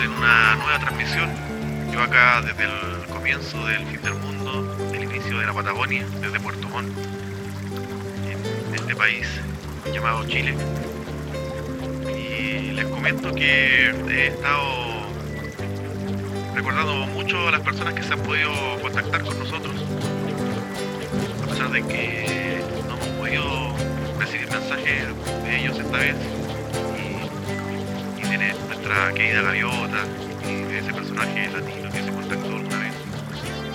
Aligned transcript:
en 0.00 0.10
una 0.10 0.56
nueva 0.56 0.78
transmisión. 0.78 1.30
Yo 1.92 2.02
acá 2.02 2.40
desde 2.42 2.64
el 2.64 3.06
comienzo 3.08 3.66
del 3.66 3.84
fin 3.86 4.00
del 4.02 4.14
mundo, 4.14 4.76
del 4.90 5.04
inicio 5.04 5.38
de 5.38 5.46
la 5.46 5.52
Patagonia, 5.52 6.06
desde 6.20 6.40
Puerto 6.40 6.68
Montt, 6.68 6.96
en 8.26 8.74
este 8.74 8.94
país 8.94 9.26
llamado 9.92 10.24
Chile. 10.26 10.54
Y 12.16 12.70
les 12.72 12.86
comento 12.86 13.34
que 13.34 13.90
he 14.08 14.26
estado 14.28 15.06
recordando 16.54 16.94
mucho 17.06 17.48
a 17.48 17.50
las 17.50 17.60
personas 17.60 17.94
que 17.94 18.02
se 18.02 18.12
han 18.14 18.20
podido 18.20 18.52
contactar 18.80 19.22
con 19.22 19.38
nosotros, 19.38 19.74
a 21.42 21.46
pesar 21.48 21.70
de 21.70 21.82
que 21.82 22.62
no 22.88 22.94
hemos 22.94 23.08
podido 23.18 23.74
recibir 24.18 24.50
mensajes 24.50 25.06
de 25.44 25.60
ellos 25.60 25.78
esta 25.78 25.96
vez 25.98 26.16
nuestra 28.92 29.14
querida 29.14 29.42
gaviota, 29.42 30.04
de 30.44 30.78
ese 30.78 30.92
personaje 30.92 31.48
latino 31.50 31.90
que 31.90 32.02
se 32.02 32.12
contactó 32.12 32.46
alguna 32.46 32.78
vez, 32.78 32.94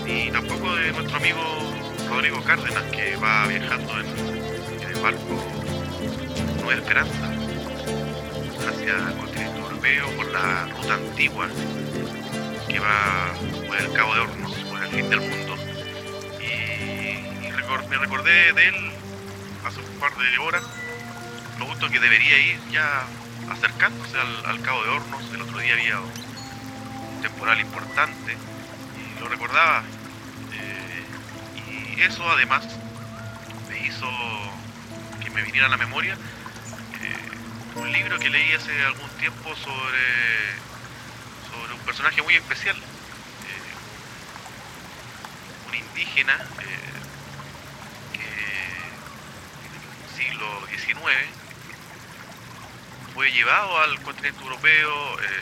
y 0.05 0.31
tampoco 0.31 0.75
de 0.75 0.91
nuestro 0.91 1.17
amigo 1.17 1.41
Rodrigo 2.09 2.43
Cárdenas, 2.43 2.83
que 2.91 3.15
va 3.15 3.47
viajando 3.47 3.99
en, 3.99 4.87
el 4.87 5.01
barco. 5.01 5.43
Nueva 6.61 6.81
Esperanza 6.81 7.31
hacia 8.69 8.95
el 8.95 9.17
continente 9.17 9.59
europeo 9.59 10.07
por 10.17 10.27
la 10.27 10.67
ruta 10.67 10.93
antigua 10.93 11.47
que 12.67 12.79
va 12.79 13.33
por 13.65 13.77
el 13.77 13.93
Cabo 13.93 14.13
de 14.13 14.19
Hornos, 14.19 14.53
por 14.69 14.83
el 14.83 14.89
fin 14.89 15.09
del 15.09 15.21
mundo. 15.21 15.55
Y, 16.41 17.49
me 17.89 17.97
recordé 17.97 18.53
de 18.53 18.67
él 18.67 18.75
hace 19.65 19.79
un 19.79 19.99
par 19.99 20.11
de 20.15 20.37
horas, 20.39 20.63
lo 21.57 21.65
justo 21.65 21.89
que 21.89 21.99
debería 21.99 22.37
ir 22.37 22.59
ya 22.71 23.07
acercándose 23.49 24.17
al, 24.19 24.61
Cabo 24.61 24.83
de 24.83 24.89
Hornos. 24.89 25.23
El 25.33 25.41
otro 25.41 25.57
día 25.59 25.73
había 25.73 25.99
un 25.99 27.21
temporal 27.21 27.59
importante 27.59 28.35
y 28.35 29.19
lo 29.19 29.27
recordaba. 29.27 29.83
eh, 30.53 31.95
y 31.97 32.01
eso 32.01 32.29
además 32.29 32.63
me 33.69 33.79
hizo 33.79 34.07
que 35.23 35.29
me 35.31 35.41
viniera 35.41 35.67
a 35.67 35.69
la 35.69 35.77
memoria 35.77 36.17
un 37.77 37.91
libro 37.91 38.17
que 38.17 38.29
leí 38.29 38.53
hace 38.53 38.71
algún 38.85 39.09
tiempo 39.11 39.55
sobre 39.55 39.99
sobre 41.49 41.73
un 41.73 41.79
personaje 41.81 42.21
muy 42.21 42.35
especial, 42.35 42.75
eh, 42.75 42.81
un 45.69 45.75
indígena 45.75 46.33
eh, 46.33 46.93
que 48.13 48.27
siglo 50.23 50.47
XIX 50.67 51.46
fue 53.17 53.31
llevado 53.31 53.79
al 53.79 53.99
continente 54.03 54.39
europeo 54.43 55.19
eh, 55.19 55.41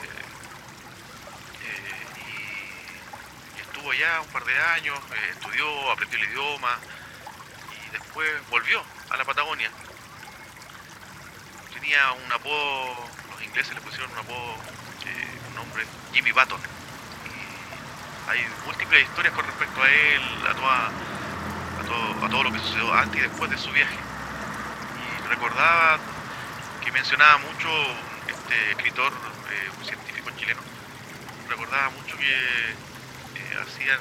eh, 1.61 1.97
y, 3.57 3.59
estuvo 3.59 3.91
allá 3.91 4.21
un 4.21 4.29
par 4.29 4.45
de 4.45 4.57
años, 4.57 4.97
eh, 5.11 5.31
estudió, 5.31 5.91
aprendió 5.91 6.17
el 6.19 6.29
idioma 6.29 6.79
y 7.85 7.91
después 7.91 8.29
volvió 8.49 8.81
a 9.09 9.17
la 9.17 9.25
Patagonia. 9.25 9.69
Tenía 11.73 12.13
un 12.13 12.31
apodo, 12.31 12.95
los 13.31 13.43
ingleses 13.43 13.75
le 13.75 13.81
pusieron 13.81 14.09
un 14.09 14.19
apodo 14.19 14.55
un 15.49 15.55
nombre, 15.55 15.85
Jimmy 16.13 16.31
Button. 16.31 16.61
Hay 18.29 18.47
múltiples 18.65 19.03
historias 19.03 19.33
con 19.33 19.45
respecto 19.45 19.83
a 19.83 19.91
él, 19.91 20.21
a, 20.47 20.53
todo, 21.83 22.25
a 22.25 22.29
todo 22.29 22.43
lo 22.43 22.53
que 22.53 22.59
sucedió 22.59 22.93
antes 22.93 23.19
y 23.19 23.23
después 23.23 23.51
de 23.51 23.57
su 23.57 23.69
viaje. 23.71 23.97
Y 25.19 25.27
recordaba 25.27 25.99
mencionaba 26.95 27.37
mucho 27.39 27.67
este 28.25 28.71
escritor, 28.71 29.11
eh, 29.11 29.69
un 29.77 29.85
científico 29.85 30.29
chileno, 30.37 30.61
recordaba 31.49 31.89
mucho 31.89 32.15
que 32.17 32.31
eh, 32.31 33.59
hacían 33.61 33.99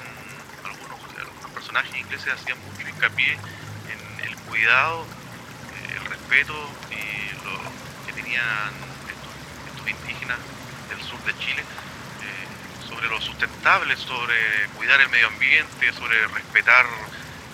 algunos, 0.63 0.97
algunos 1.19 1.51
personajes 1.51 1.93
ingleses 1.93 2.31
hacían 2.31 2.57
mucho 2.63 2.87
hincapié 2.87 3.33
en 3.33 4.25
el 4.25 4.35
cuidado, 4.47 5.03
eh, 5.03 5.97
el 5.97 6.05
respeto 6.05 6.55
y 6.89 7.35
lo 7.43 7.59
que 8.07 8.13
tenían 8.13 8.71
estos, 9.11 9.33
estos 9.75 9.89
indígenas 9.89 10.39
del 10.87 11.01
sur 11.03 11.21
de 11.25 11.37
Chile 11.37 11.63
eh, 11.63 12.87
sobre 12.87 13.09
lo 13.09 13.19
sustentable, 13.19 13.97
sobre 13.97 14.69
cuidar 14.77 15.01
el 15.01 15.09
medio 15.09 15.27
ambiente, 15.27 15.91
sobre 15.91 16.25
respetar 16.27 16.85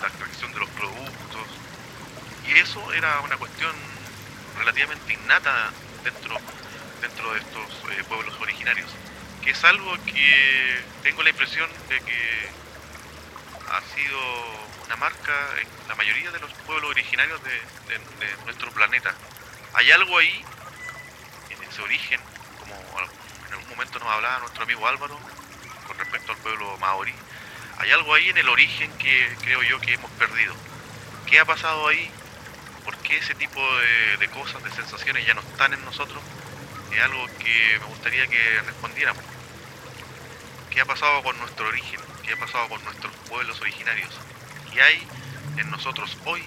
la 0.00 0.06
extracción 0.06 0.52
de 0.52 0.60
los 0.60 0.68
productos. 0.70 1.46
Y 2.46 2.58
eso 2.60 2.92
era 2.92 3.18
una 3.22 3.36
cuestión 3.36 3.74
relativamente 4.58 5.12
innata 5.12 5.70
dentro, 6.04 6.38
dentro 7.00 7.32
de 7.32 7.40
estos 7.40 7.66
eh, 7.92 8.04
pueblos 8.08 8.34
originarios, 8.40 8.90
que 9.42 9.50
es 9.50 9.64
algo 9.64 9.96
que 10.04 10.80
tengo 11.02 11.22
la 11.22 11.30
impresión 11.30 11.68
de 11.88 12.00
que 12.00 12.48
ha 13.70 13.80
sido 13.94 14.18
una 14.86 14.96
marca 14.96 15.32
en 15.60 15.88
la 15.88 15.94
mayoría 15.94 16.30
de 16.30 16.40
los 16.40 16.52
pueblos 16.66 16.90
originarios 16.90 17.42
de, 17.44 17.50
de- 17.50 18.36
nuestro 18.44 18.70
planeta. 18.72 19.14
Hay 19.74 19.90
algo 19.90 20.18
ahí, 20.18 20.44
en 21.50 21.62
ese 21.62 21.80
origen, 21.82 22.20
como 22.58 22.74
en 22.74 23.52
algún 23.54 23.68
momento 23.70 23.98
nos 23.98 24.08
hablaba 24.08 24.38
nuestro 24.40 24.64
amigo 24.64 24.86
Álvaro 24.86 25.18
con 25.86 25.98
respecto 25.98 26.32
al 26.32 26.38
pueblo 26.38 26.76
maorí, 26.78 27.14
hay 27.78 27.90
algo 27.90 28.14
ahí 28.14 28.28
en 28.28 28.36
el 28.38 28.48
origen 28.48 28.92
que 28.98 29.34
creo 29.42 29.62
yo 29.62 29.80
que 29.80 29.94
hemos 29.94 30.10
perdido. 30.12 30.54
¿Qué 31.26 31.40
ha 31.40 31.44
pasado 31.44 31.88
ahí? 31.88 32.10
¿Por 33.02 33.10
qué 33.10 33.18
ese 33.18 33.34
tipo 33.34 33.60
de, 33.60 34.16
de 34.18 34.28
cosas, 34.28 34.62
de 34.62 34.70
sensaciones 34.70 35.26
ya 35.26 35.34
no 35.34 35.40
están 35.40 35.72
en 35.72 35.84
nosotros? 35.84 36.22
Es 36.92 37.02
algo 37.02 37.26
que 37.38 37.78
me 37.80 37.86
gustaría 37.86 38.28
que 38.28 38.60
respondiéramos. 38.64 39.24
¿Qué 40.70 40.80
ha 40.80 40.84
pasado 40.84 41.20
con 41.24 41.36
nuestro 41.40 41.66
origen? 41.66 41.98
¿Qué 42.22 42.34
ha 42.34 42.36
pasado 42.36 42.68
con 42.68 42.84
nuestros 42.84 43.12
pueblos 43.28 43.60
originarios? 43.60 44.08
¿Qué 44.72 44.80
hay 44.80 45.04
en 45.56 45.68
nosotros 45.72 46.16
hoy 46.26 46.44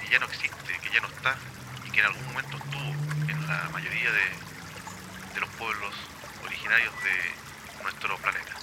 que 0.00 0.08
ya 0.08 0.18
no 0.20 0.24
existe, 0.24 0.78
que 0.82 0.88
ya 0.88 1.00
no 1.00 1.08
está 1.08 1.36
y 1.84 1.90
que 1.90 2.00
en 2.00 2.06
algún 2.06 2.24
momento 2.24 2.56
estuvo 2.56 3.30
en 3.30 3.46
la 3.46 3.68
mayoría 3.74 4.10
de, 4.10 5.34
de 5.34 5.40
los 5.40 5.50
pueblos 5.50 5.94
originarios 6.44 6.94
de 7.04 7.82
nuestro 7.82 8.16
planeta? 8.16 8.54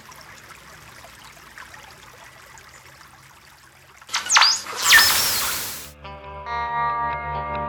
Música 6.52 7.61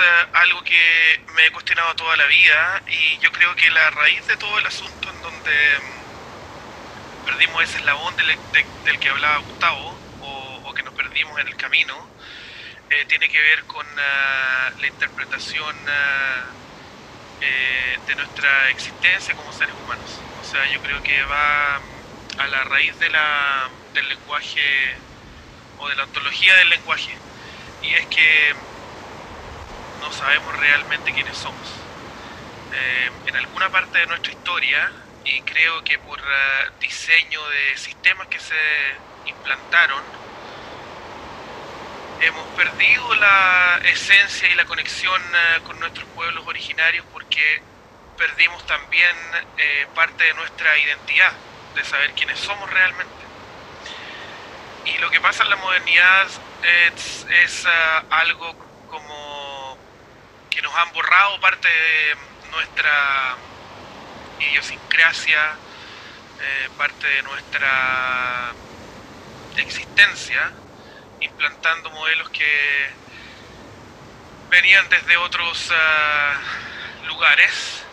eh, 0.00 0.26
algo 0.34 0.62
que 0.64 1.24
me 1.34 1.46
he 1.46 1.50
cuestionado 1.52 1.94
toda 1.96 2.16
la 2.16 2.26
vida 2.26 2.82
y 2.86 3.18
yo 3.18 3.30
creo 3.32 3.54
que 3.56 3.70
la 3.70 3.90
raíz 3.90 4.26
de 4.26 4.36
todo 4.36 4.58
el 4.58 4.66
asunto 4.66 5.10
en 5.10 5.20
donde 5.22 5.80
mm, 5.80 6.06
perdimos 7.24 7.62
ese 7.62 7.78
eslabón 7.78 8.14
del, 8.16 8.26
de- 8.52 8.72
del 8.84 8.98
que 8.98 9.08
hablaba 9.10 9.38
Gustavo 9.38 10.04
o, 10.18 10.72
que 10.74 10.82
nos 10.82 10.94
perdimos 10.94 11.38
en 11.40 11.48
el 11.48 11.56
camino 11.56 12.12
eh, 12.90 13.06
tiene 13.06 13.28
que 13.28 13.40
ver 13.40 13.66
con 13.66 13.86
ah, 13.98 14.70
la 14.78 14.86
interpretación 14.88 15.76
eh, 17.40 17.98
de 18.06 18.16
nuestra 18.16 18.70
existencia 18.70 19.34
como 19.34 19.52
seres 19.52 19.74
humanos. 19.76 20.28
O 20.38 20.42
sea, 20.44 20.66
yo 20.68 20.80
creo 20.80 21.02
que 21.02 21.22
va 21.24 21.76
a 21.76 22.46
la 22.48 22.64
raíz 22.64 22.98
de 22.98 23.10
la, 23.10 23.70
del 23.92 24.08
lenguaje 24.08 24.60
o 25.76 25.88
de 25.88 25.96
la 25.96 26.04
ontología 26.04 26.54
del 26.56 26.70
lenguaje. 26.70 27.22
Y 27.80 27.94
es 27.94 28.06
que 28.08 28.54
no 30.00 30.12
sabemos 30.12 30.56
realmente 30.56 31.12
quiénes 31.12 31.36
somos. 31.36 31.68
Eh, 32.72 33.10
en 33.26 33.36
alguna 33.36 33.70
parte 33.70 33.98
de 33.98 34.06
nuestra 34.06 34.32
historia, 34.32 34.92
y 35.24 35.40
creo 35.42 35.82
que 35.82 35.98
por 35.98 36.18
eh, 36.18 36.70
diseño 36.80 37.46
de 37.48 37.76
sistemas 37.76 38.26
que 38.28 38.38
se 38.38 38.54
implantaron, 39.26 40.02
hemos 42.20 42.46
perdido 42.48 43.14
la 43.16 43.80
esencia 43.84 44.48
y 44.48 44.54
la 44.54 44.64
conexión 44.64 45.22
eh, 45.22 45.60
con 45.64 45.78
nuestros 45.80 46.06
pueblos 46.10 46.46
originarios 46.46 47.04
porque 47.12 47.62
perdimos 48.16 48.64
también 48.66 49.14
parte 49.94 50.24
de 50.24 50.32
nuestra 50.34 50.78
identidad, 50.78 51.32
de 51.74 51.84
saber 51.84 52.12
quiénes 52.12 52.38
somos 52.38 52.70
realmente. 52.70 53.14
Y 54.86 54.98
lo 54.98 55.10
que 55.10 55.20
pasa 55.20 55.42
en 55.42 55.50
la 55.50 55.56
modernidad 55.56 56.26
es, 56.62 57.66
algo 58.10 58.54
como 58.88 59.25
que 60.56 60.62
nos 60.62 60.74
han 60.74 60.90
borrado 60.94 61.38
parte 61.38 61.68
de 61.68 62.16
nuestra 62.50 63.36
idiosincrasia, 64.40 65.54
eh, 66.40 66.70
parte 66.78 67.06
de 67.06 67.22
nuestra 67.24 68.54
existencia, 69.58 70.50
implantando 71.20 71.90
modelos 71.90 72.30
que 72.30 72.90
venían 74.48 74.88
desde 74.88 75.18
otros 75.18 75.70
ah, 75.76 76.40
lugares. 77.06 77.84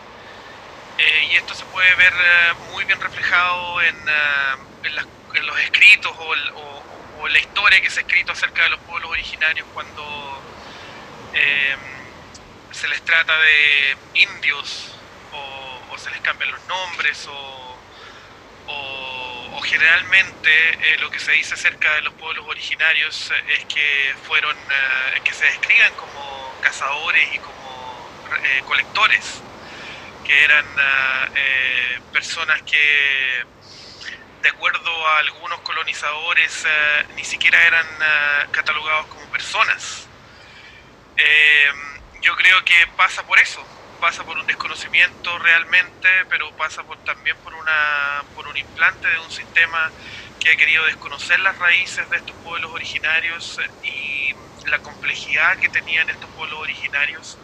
Eh, 0.96 1.28
y 1.32 1.36
esto 1.36 1.54
se 1.54 1.66
puede 1.66 1.94
ver 1.96 2.14
eh, 2.14 2.54
muy 2.72 2.84
bien 2.86 2.98
reflejado 2.98 3.82
en, 3.82 4.08
ah, 4.08 4.56
los 5.42 5.60
escritos 5.60 6.12
o, 6.16 6.34
o, 7.20 7.28
la 7.28 7.38
historia 7.38 7.80
que 7.82 7.90
se 7.90 8.00
ha 8.00 8.02
escrito 8.04 8.32
acerca 8.32 8.62
de 8.62 8.70
los 8.70 8.80
pueblos 8.80 9.10
originarios 9.10 9.66
cuando 9.74 10.42
se 12.74 12.88
les 12.88 13.04
trata 13.04 13.38
de 13.38 13.96
indios 14.14 15.06
o, 15.30 15.96
se 15.96 16.10
les 16.10 16.20
cambian 16.22 16.50
los 16.50 16.60
nombres 16.66 17.24
o, 17.28 17.84
o 18.66 19.60
generalmente 19.62 20.50
eh, 20.94 20.98
lo 20.98 21.08
que 21.08 21.20
se 21.20 21.32
dice 21.32 21.54
acerca 21.54 21.94
de 21.94 22.02
los 22.02 22.14
pueblos 22.14 22.44
originarios 22.48 23.32
es 23.46 23.64
que 23.66 24.14
fueron 24.22 24.56
eh, 24.58 25.20
que 25.22 25.32
se 25.32 25.44
describan 25.46 25.94
como 25.94 26.58
cazadores 26.60 27.32
y 27.32 27.38
como 27.38 28.12
eh, 28.42 28.62
colectores 28.64 29.44
que 30.24 30.42
eran 30.44 30.66
personas 32.10 32.60
que 32.62 33.44
de 34.42 34.48
acuerdo 34.48 35.06
a 35.08 35.18
algunos 35.18 35.60
colonizadores 35.60 36.66
ni 37.10 37.24
siquiera 37.24 37.62
eran 37.66 37.86
catalogados 38.50 39.06
como 39.08 39.30
personas 39.30 40.10
yo 42.24 42.34
creo 42.36 42.64
que 42.64 42.74
pasa 42.96 43.22
por 43.26 43.38
eso, 43.38 43.62
pasa 44.00 44.24
por 44.24 44.38
un 44.38 44.46
desconocimiento 44.46 45.38
realmente, 45.38 46.08
pero 46.30 46.50
pasa 46.56 46.82
por, 46.84 46.98
también 47.04 47.36
por, 47.42 47.54
una, 47.54 48.24
por 48.34 48.48
un 48.48 48.56
implante 48.56 49.08
de 49.08 49.18
un 49.18 49.30
sistema 49.30 49.92
que 50.38 50.50
ha 50.50 50.56
querido 50.56 50.84
desconocer 50.86 51.38
las 51.40 51.58
raíces 51.58 52.08
de 52.08 52.16
estos 52.16 52.36
pueblos 52.38 52.70
originarios 52.72 53.60
y 53.82 54.32
la 54.70 54.78
complejidad 54.80 55.58
que 55.58 55.68
tenían 55.68 56.08
estos 56.08 56.30
pueblos 56.30 56.60
originarios. 56.60 57.38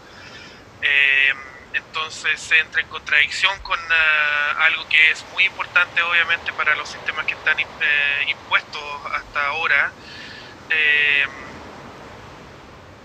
Eh, 0.80 1.32
entonces 1.74 2.40
se 2.40 2.58
entra 2.58 2.80
en 2.80 2.88
contradicción 2.88 3.60
con 3.60 3.78
eh, 3.78 4.54
algo 4.60 4.88
que 4.88 5.10
es 5.10 5.26
muy 5.26 5.44
importante 5.44 6.02
obviamente 6.02 6.52
para 6.54 6.74
los 6.74 6.88
sistemas 6.88 7.26
que 7.26 7.34
están 7.34 7.58
eh, 7.60 8.24
impuestos 8.28 8.82
hasta 9.12 9.46
ahora, 9.48 9.94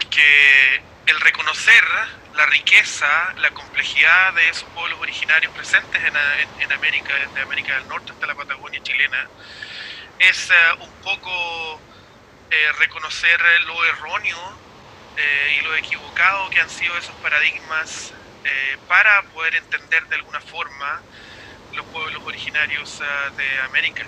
que 0.10 0.94
el 1.06 1.19
reconocer 1.19 1.84
la 2.34 2.46
riqueza, 2.48 3.34
la 3.38 3.52
complejidad 3.52 4.34
de 4.34 4.50
esos 4.50 4.68
pueblos 4.69 5.00
originarios 5.00 5.54
presentes 5.54 6.02
en, 6.04 6.72
América, 6.72 7.13
desde 7.13 7.42
América 7.42 7.75
del 7.75 7.88
Norte 7.88 8.12
hasta 8.12 8.28
la 8.28 8.36
Patagonia 8.36 8.81
chilena, 8.81 9.30
es 10.19 10.50
eh, 10.50 10.54
un 10.80 10.92
poco 11.02 11.81
eh, 12.50 12.71
reconocer 12.80 13.40
lo 13.68 13.85
erróneo 13.85 14.59
eh, 15.18 15.57
y 15.59 15.64
lo 15.64 15.76
equivocado 15.76 16.50
que 16.50 16.59
han 16.59 16.69
sido 16.69 16.97
esos 16.97 17.16
paradigmas 17.18 18.14
para 18.88 19.24
poder 19.33 19.56
entender 19.56 20.06
de 20.07 20.18
alguna 20.18 20.40
forma 20.40 21.02
los 21.74 21.83
pueblos 21.88 22.21
originarios 22.24 23.02
de 23.35 23.59
América 23.62 24.06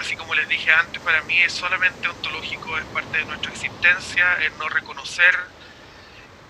así 0.00 0.16
como 0.16 0.34
les 0.34 0.48
dije 0.48 0.72
antes, 0.72 1.02
para 1.02 1.22
mí 1.22 1.40
es 1.42 1.52
solamente 1.52 2.08
ontológico, 2.08 2.78
es 2.78 2.86
parte 2.86 3.18
de 3.18 3.26
nuestra 3.26 3.50
existencia, 3.50 4.24
el 4.42 4.56
no 4.56 4.68
reconocer 4.68 5.34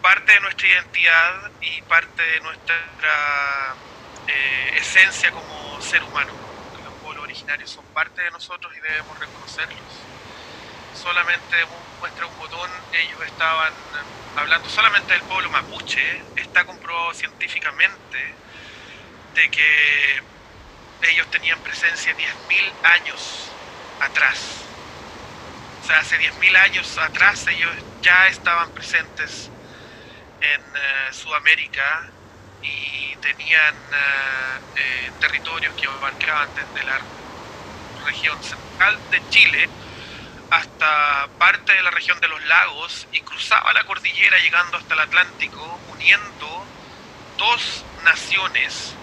parte 0.01 0.33
de 0.33 0.41
nuestra 0.41 0.69
identidad 0.69 1.53
y 1.61 1.83
parte 1.83 2.23
de 2.23 2.41
nuestra 2.41 2.77
eh, 4.27 4.71
esencia 4.77 5.31
como 5.33 5.81
ser 5.81 6.03
humano. 6.05 6.35
Los 6.83 6.95
pueblos 6.97 7.25
originarios 7.25 7.71
son 7.71 7.89
parte 7.93 8.23
de 8.23 8.31
nosotros 8.33 8.75
y 8.77 8.81
debemos 8.81 9.19
reconocerlos. 9.19 10.11
Solamente 10.93 11.57
muestra 11.99 12.27
un 12.27 12.37
botón, 12.37 12.71
ellos 12.91 13.23
estaban 13.25 13.75
hablando 14.35 14.69
solamente 14.69 15.15
del 15.15 15.25
pueblo 15.25 15.51
mapuche, 15.51 16.03
está 16.35 16.65
comprobado 16.65 17.15
científicamente 17.15 18.39
de 19.35 19.51
que 19.51 20.32
ellos 21.11 21.29
tenían 21.31 21.61
presencia 21.63 22.15
10.000 22.15 22.75
años 22.83 23.57
atrás. 23.99 24.39
O 25.81 25.85
sea, 25.85 25.99
hace 25.99 26.19
10.000 26.19 26.57
años 26.57 26.99
atrás 26.99 27.47
ellos 27.49 27.71
ya 28.03 28.29
estaban 28.29 28.73
presentes 28.73 29.51
en 30.41 30.61
eh, 30.61 31.13
Sudamérica 31.13 32.13
y 32.61 33.17
tenían 33.17 33.75
eh, 33.93 34.61
eh, 34.77 35.13
territorios 35.19 35.75
que 35.75 35.87
abarcaban 35.87 36.55
desde 36.55 36.85
la 36.85 36.99
región 38.05 38.43
central 38.43 39.01
de 39.11 39.29
Chile 39.29 39.69
hasta 40.51 41.29
parte 41.39 41.73
de 41.73 41.83
la 41.83 41.91
región 41.91 42.21
de 42.21 42.29
los 42.29 42.43
lagos 42.45 43.09
y 43.11 43.21
cruzaba 43.23 43.73
la 43.73 43.85
cordillera 43.85 44.39
llegando 44.39 44.77
hasta 44.77 44.95
el 44.95 45.01
Atlántico, 45.01 45.83
uniendo 45.87 46.71
dos 47.37 47.87
naciones 48.05 49.02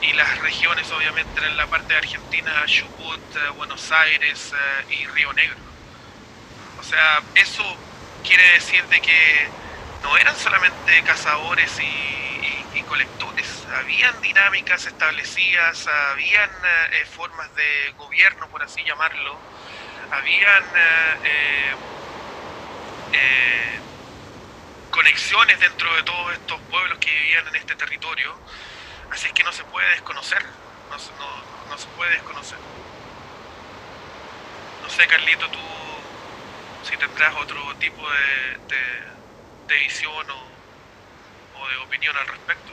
y 0.00 0.12
las 0.14 0.38
regiones 0.38 0.90
obviamente 0.92 1.40
eran 1.40 1.56
la 1.56 1.68
parte 1.68 1.92
de 1.92 1.98
Argentina, 1.98 2.52
Chubut, 2.66 3.36
eh, 3.36 3.50
Buenos 3.50 3.92
Aires 3.92 4.52
eh, 4.52 4.84
y 4.88 5.06
Río 5.08 5.32
Negro. 5.34 5.60
O 6.76 6.82
sea, 6.82 7.22
eso 7.34 7.62
quiere 8.22 8.42
decir 8.54 8.86
de 8.88 9.00
que 9.00 9.52
no 10.02 10.16
eran 10.16 10.34
solamente 10.36 11.02
cazadores 11.02 11.78
y, 11.80 12.82
colectores, 12.86 13.68
habían 13.76 14.20
dinámicas 14.20 14.84
establecidas, 14.86 15.86
habían 15.86 16.50
eh, 16.92 17.04
formas 17.04 17.54
de 17.54 17.92
gobierno, 17.96 18.48
por 18.50 18.62
así 18.64 18.82
llamarlo, 18.84 19.44
habían 20.10 20.64
conexiones 24.90 25.60
dentro 25.60 25.94
de 25.94 26.02
todos 26.02 26.32
estos 26.32 26.60
pueblos 26.62 26.98
que 26.98 27.10
vivían 27.12 27.46
en 27.48 27.56
este 27.56 27.76
territorio 27.76 28.42
Así 29.10 29.26
es 29.26 29.32
que 29.32 29.42
no 29.42 29.52
se 29.52 29.64
puede 29.64 29.88
desconocer, 29.90 30.42
no, 30.88 30.96
no, 31.18 31.64
no 31.68 31.78
se 31.78 31.88
puede 31.90 32.12
desconocer. 32.12 32.58
No 34.82 34.88
sé, 34.88 35.06
Carlito, 35.06 35.50
tú 35.50 35.60
si 36.82 36.96
tendrás 36.96 37.34
otro 37.36 37.60
tipo 37.78 38.02
de, 38.08 39.76
visión 39.80 40.26
o, 40.30 41.68
de 41.68 41.76
opinión 41.76 42.16
al 42.16 42.26
respecto. 42.28 42.72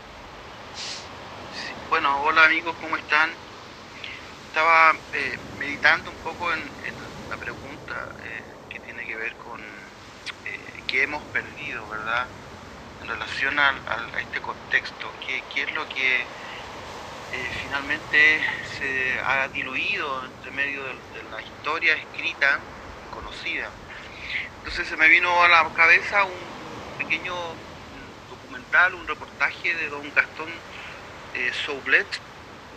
Bueno, 1.89 2.21
hola 2.21 2.45
amigos, 2.45 2.75
¿cómo 2.77 2.97
están? 2.97 3.35
Estaba 4.45 4.93
eh, 5.13 5.37
meditando 5.55 6.11
un 6.11 6.17
poco 6.19 6.53
en, 6.53 6.71
la 7.29 7.37
pregunta 7.37 8.15
eh, 8.23 8.43
que 8.69 8.79
tiene 8.79 9.05
que 9.05 9.15
ver 9.15 9.35
con 9.37 9.61
eh, 10.45 10.83
qué 10.87 11.03
hemos 11.03 11.25
perdido, 11.27 11.87
¿verdad? 11.87 12.29
En 13.01 13.07
relación 13.07 13.59
a, 13.59 13.73
este 14.19 14.41
contexto, 14.41 15.11
¿qué, 15.25 15.43
¿qué, 15.53 15.63
es 15.63 15.71
lo 15.73 15.87
que 15.87 16.21
eh, 17.29 17.49
finalmente 17.61 18.41
se 18.77 19.19
ha 19.19 19.47
diluido 19.49 20.25
entre 20.25 20.51
medio 20.51 20.83
de, 20.83 21.23
la 21.29 21.41
historia 21.41 21.93
escrita, 21.93 22.59
conocida. 23.13 23.69
Entonces 24.59 24.87
se 24.87 24.95
me 24.95 25.09
vino 25.09 25.43
a 25.43 25.49
la 25.49 25.69
cabeza 25.73 26.23
un 26.23 26.97
pequeño 26.97 27.35
documental, 28.29 28.93
un 28.93 29.07
reportaje 29.07 29.75
de 29.75 29.89
don 29.89 30.09
Gastón 30.13 30.49
eh, 31.33 31.51
Soublet, 31.65 32.07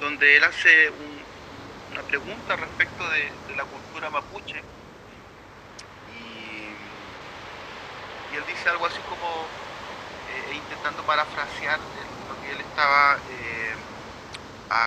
donde 0.00 0.37
él 0.37 0.45
hace 0.45 0.91
una 0.91 2.03
pregunta 2.03 2.57
respecto 2.57 3.09
de, 3.09 3.31
la 3.55 3.65
cultura 3.65 4.11
mapuche. 4.11 4.61
Y, 6.09 6.75
y 8.35 8.37
él 8.37 8.45
dice 8.49 8.69
algo 8.69 8.87
así 8.87 8.99
como 9.09 9.47
e 10.31 10.55
intentando 10.55 11.05
parafrasear 11.05 11.81
lo 12.29 12.39
que 12.41 12.53
él 12.53 12.61
estaba 12.61 13.19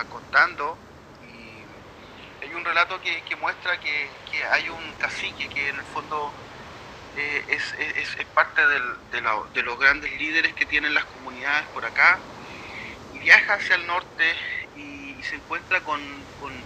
contando. 0.08 0.78
Y 1.20 1.64
hay 2.42 2.54
un 2.54 2.64
relato 2.64 3.00
que, 3.00 3.36
muestra 3.36 3.78
que, 3.78 4.10
hay 4.52 4.68
un 4.68 4.94
cacique 4.94 5.48
que 5.48 5.68
en 5.68 5.76
el 5.76 5.84
fondo 5.84 6.32
es, 7.14 7.74
parte 8.34 8.66
de, 8.66 9.62
los 9.62 9.78
grandes 9.78 10.10
líderes 10.18 10.54
que 10.54 10.66
tienen 10.66 10.94
las 10.94 11.04
comunidades 11.06 11.66
por 11.68 11.84
acá 11.84 12.20
y 13.12 13.18
viaja 13.18 13.54
hacia 13.54 13.76
el 13.76 13.86
norte 13.86 14.34
y, 14.74 15.22
se 15.22 15.36
encuentra 15.36 15.82
con, 15.82 16.00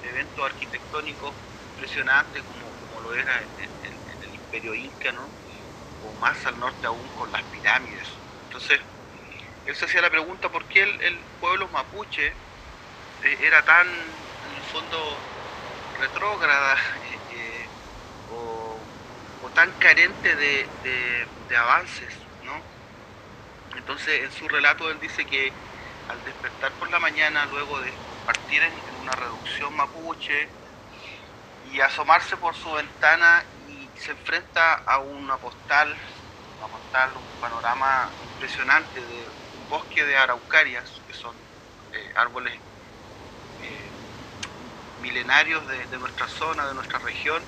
eventos 0.02 0.44
arquitectónicos 0.44 1.34
impresionantes 1.70 2.42
como, 2.42 3.00
lo 3.00 3.14
era 3.14 3.40
en, 3.58 4.22
el 4.22 4.34
imperio 4.34 4.74
inca, 4.74 5.12
¿no? 5.12 5.28
o 6.00 6.12
más 6.14 6.44
al 6.46 6.58
norte 6.58 6.86
aún 6.86 7.08
con 7.10 7.30
las 7.30 7.42
pirámides. 7.44 8.17
Entonces, 8.58 8.80
él 9.66 9.76
se 9.76 9.84
hacía 9.84 10.02
la 10.02 10.10
pregunta 10.10 10.50
por 10.50 10.66
qué 10.66 10.82
el, 10.82 11.24
pueblo 11.38 11.68
mapuche 11.68 12.26
eh, 12.26 13.38
era 13.38 13.64
tan, 13.64 13.86
en 13.86 14.52
el 14.56 14.62
fondo, 14.64 15.16
retrógrada 15.96 16.76
eh, 17.28 17.70
o, 18.26 18.84
tan 19.54 19.70
carente 19.78 20.34
de, 20.34 21.56
avances, 21.56 22.12
¿no? 22.40 22.60
Entonces, 23.76 24.24
en 24.24 24.32
su 24.32 24.48
relato 24.48 24.90
él 24.90 24.98
dice 24.98 25.24
que 25.24 25.52
al 26.08 26.24
despertar 26.24 26.76
por 26.78 26.90
la 26.90 26.98
mañana, 26.98 27.46
luego 27.46 27.80
de 27.80 27.96
partir 28.24 28.60
en, 28.64 28.96
una 28.96 29.12
reducción 29.12 29.72
mapuche 29.76 30.48
y 31.62 31.80
asomarse 31.80 32.36
por 32.38 32.56
su 32.56 32.72
ventana 32.72 33.44
y 33.68 33.88
se 33.94 34.10
enfrenta 34.10 34.74
a 34.74 34.98
una 34.98 35.38
postal, 35.38 35.96
una 36.58 36.68
postal, 36.68 37.16
un 37.16 37.38
panorama 37.38 38.12
impresionante 38.22 39.04
de 39.04 39.28
un 39.52 39.68
bosque 39.68 40.04
de 40.04 40.16
araucarias, 40.16 41.02
que 41.06 41.12
son 41.14 41.36
eh, 41.92 42.12
árboles 42.16 42.60
eh, 43.58 43.92
milenarios 44.98 45.66
de, 45.66 45.98
nuestra 45.98 46.28
zona, 46.28 46.66
de 46.66 46.74
nuestra 46.74 46.98
región, 46.98 47.42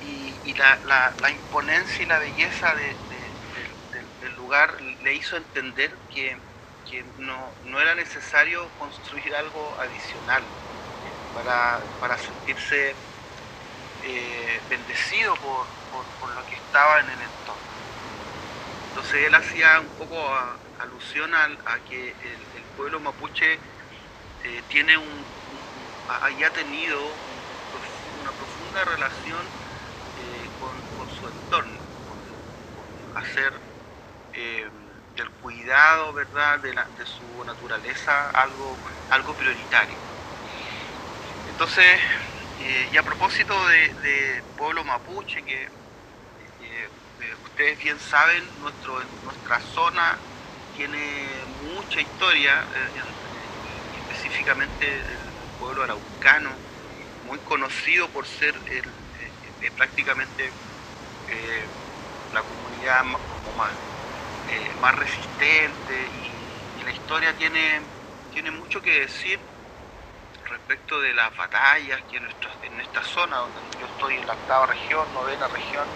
y, 0.00 0.54
la, 0.54 1.30
imponencia 1.30 2.04
y 2.04 2.08
la 2.08 2.18
belleza 2.18 2.74
del 2.74 4.32
lugar 4.34 4.80
le 4.80 5.14
hizo 5.14 5.36
entender 5.36 5.96
que 6.10 6.42
que 6.84 7.04
no, 7.16 7.80
era 7.80 7.94
necesario 7.94 8.70
construir 8.76 9.34
algo 9.34 9.78
adicional 9.80 10.44
para, 11.32 12.18
sentirse 12.18 12.96
eh, 14.02 14.60
bendecido 14.68 15.34
por, 15.36 15.66
lo 16.34 16.44
que 16.46 16.54
estaba 16.54 17.00
en 17.00 17.10
el 17.10 17.22
entorno. 17.22 17.71
Entonces 18.92 19.26
él 19.26 19.34
hacía 19.34 19.80
un 19.80 19.88
poco 19.96 20.22
alusión 20.78 21.34
a, 21.34 21.48
que 21.88 22.10
el, 22.10 22.62
pueblo 22.76 23.00
mapuche 23.00 23.54
eh, 24.44 24.62
tiene 24.68 24.98
un, 24.98 25.24
haya 26.22 26.50
tenido 26.50 27.00
una 28.20 28.30
profunda 28.32 28.84
relación 28.84 29.40
eh, 30.20 30.48
con, 30.60 31.08
su 31.08 31.26
entorno, 31.26 31.78
con, 32.04 33.22
hacer 33.22 33.52
del 35.16 35.30
cuidado, 35.42 36.12
¿verdad?, 36.12 36.58
de, 36.60 36.74
su 37.06 37.44
naturaleza 37.46 38.28
algo, 38.30 38.76
algo 39.10 39.32
prioritario. 39.34 39.96
Entonces, 41.50 41.98
eh, 42.60 42.88
y 42.92 42.96
a 42.96 43.02
propósito 43.02 43.54
de, 43.68 44.42
pueblo 44.56 44.84
mapuche, 44.84 45.42
que 45.42 45.62
eh, 45.64 45.68
ustedes 47.52 47.78
bien 47.78 47.98
saben, 47.98 48.58
nuestro, 48.58 49.04
nuestra 49.20 49.60
zona 49.60 50.18
tiene 50.72 51.44
mucha 51.46 52.00
historia, 52.00 52.66
eh, 52.74 53.88
específicamente 53.92 55.00
el 55.00 55.50
pueblo 55.58 55.82
araucano, 55.84 56.58
muy 57.20 57.38
conocido 57.40 58.10
por 58.10 58.26
ser 58.26 58.54
prácticamente 59.76 60.54
la 62.30 62.42
comunidad 62.44 63.04
más 63.04 63.76
eh, 64.46 64.74
más 64.74 64.94
resistente 64.94 66.10
y, 66.12 66.82
la 66.82 66.90
historia 66.90 67.36
tiene, 67.36 67.92
tiene 68.28 68.50
mucho 68.50 68.82
que 68.82 69.00
decir 69.00 69.40
respecto 70.46 71.00
de 71.00 71.14
las 71.14 71.34
batallas 71.36 72.02
que 72.08 72.16
en, 72.16 72.28
en 72.62 72.80
esta 72.80 73.02
zona 73.04 73.36
donde 73.38 73.62
yo 73.78 73.86
estoy 73.86 74.16
en 74.16 74.26
la 74.26 74.34
octava 74.34 74.66
región, 74.66 75.12
novena 75.12 75.46
región. 75.46 75.94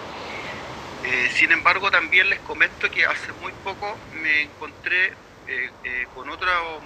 Eh, 1.06 1.30
sin 1.30 1.52
embargo, 1.52 1.90
también 1.90 2.28
les 2.28 2.40
comento 2.40 2.90
que 2.90 3.06
hace 3.06 3.32
muy 3.32 3.52
poco 3.62 3.96
me 4.10 4.42
encontré 4.42 5.12
eh, 5.46 6.06
con 6.12 6.28
otro 6.28 6.80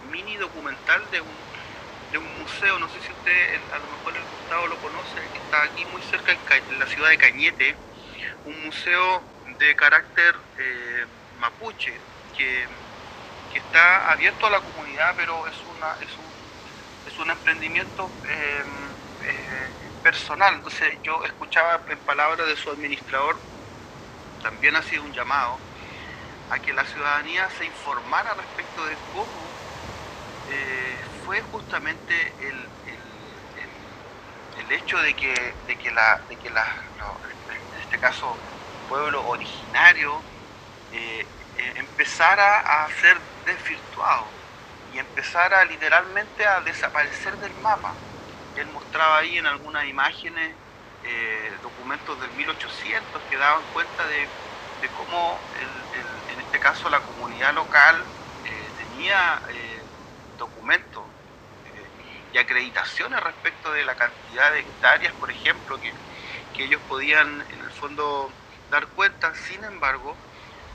mini 0.00 0.36
documental 0.38 1.10
de 1.10 1.20
un, 1.20 1.36
de 2.10 2.18
un 2.18 2.38
museo, 2.38 2.78
no 2.78 2.88
sé 2.88 3.00
si 3.00 3.12
usted, 3.12 3.60
a 3.72 3.78
lo 3.78 3.88
mejor 3.88 4.16
el 4.16 4.24
Gustavo 4.24 4.66
lo 4.66 4.80
conoce, 4.80 5.20
que 5.32 5.38
está 5.38 5.62
aquí 5.62 5.84
muy 5.86 6.02
cerca 6.02 6.32
en 6.32 6.78
la 6.78 6.86
ciudad 6.86 7.10
de 7.10 7.18
Cañete, 7.18 7.76
un 8.44 8.64
museo 8.64 9.22
de 9.58 9.76
carácter 9.76 10.34
eh, 10.58 11.06
mapuche, 11.34 11.92
que, 12.32 12.68
está 13.52 14.10
abierto 14.10 14.46
a 14.46 14.50
la 14.50 14.60
comunidad, 14.60 15.12
pero 15.16 15.46
es, 15.46 15.66
una, 15.66 15.92
es, 16.00 16.16
un, 16.18 16.32
es 17.04 17.18
un 17.18 17.30
emprendimiento 17.30 18.10
eh, 18.28 18.62
eh, 18.64 18.89
personal. 20.10 20.54
Entonces 20.54 20.98
yo 21.02 21.22
escuchaba 21.24 21.84
en 21.88 21.98
palabras 22.00 22.46
de 22.48 22.56
su 22.56 22.70
administrador, 22.70 23.36
también 24.42 24.74
ha 24.74 24.82
sido 24.82 25.04
un 25.04 25.12
llamado 25.12 25.56
a 26.50 26.58
que 26.58 26.72
la 26.72 26.84
ciudadanía 26.84 27.48
se 27.50 27.64
informara 27.64 28.34
respecto 28.34 28.84
de 28.86 28.96
cómo 29.12 29.50
fue 31.24 31.40
justamente 31.42 32.12
el, 32.40 32.68
el, 34.58 34.72
hecho 34.72 34.98
de 34.98 35.14
que, 35.14 35.32
de 35.66 35.76
que, 35.76 35.90
la, 35.92 36.24
de 36.28 36.36
que 36.36 36.48
en 36.48 37.80
este 37.80 37.98
caso 38.00 38.36
pueblo 38.88 39.24
originario 39.26 40.20
eh, 40.90 41.20
eh, 41.56 41.72
empezara 41.76 42.58
a 42.58 42.88
ser 43.00 43.16
desvirtuado 43.44 44.26
y 44.92 44.98
empezara 44.98 45.64
literalmente 45.64 46.44
a 46.46 46.60
desaparecer 46.62 47.38
del 47.38 47.54
mapa. 47.62 48.09
Él 48.54 48.68
mostraba 48.68 49.18
ahí 49.18 49.38
en 49.38 49.46
algunas 49.46 49.86
imágenes 49.86 50.58
eh, 51.02 51.58
documentos 51.62 52.18
del 52.20 52.32
1800 52.32 53.24
que 53.24 53.36
daban 53.36 53.66
cuenta 53.66 54.06
de, 54.06 54.34
cómo 54.92 55.46
en 55.52 56.40
este 56.40 56.58
caso 56.58 56.88
la 56.88 57.02
comunidad 57.02 57.52
local 57.52 58.10
tenía 58.76 59.42
documentos 60.38 61.04
y 62.32 62.38
acreditaciones 62.38 63.20
respecto 63.20 63.72
de 63.72 63.84
la 63.84 63.94
cantidad 63.96 64.52
de 64.52 64.60
hectáreas, 64.60 65.14
por 65.14 65.30
ejemplo, 65.30 65.78
que, 65.78 65.92
que 66.52 66.64
ellos 66.64 66.82
podían 66.88 67.44
en 67.50 67.60
el 67.60 67.70
fondo 67.70 68.32
dar 68.68 68.92
cuenta, 68.92 69.34
sin 69.34 69.64
embargo, 69.64 70.22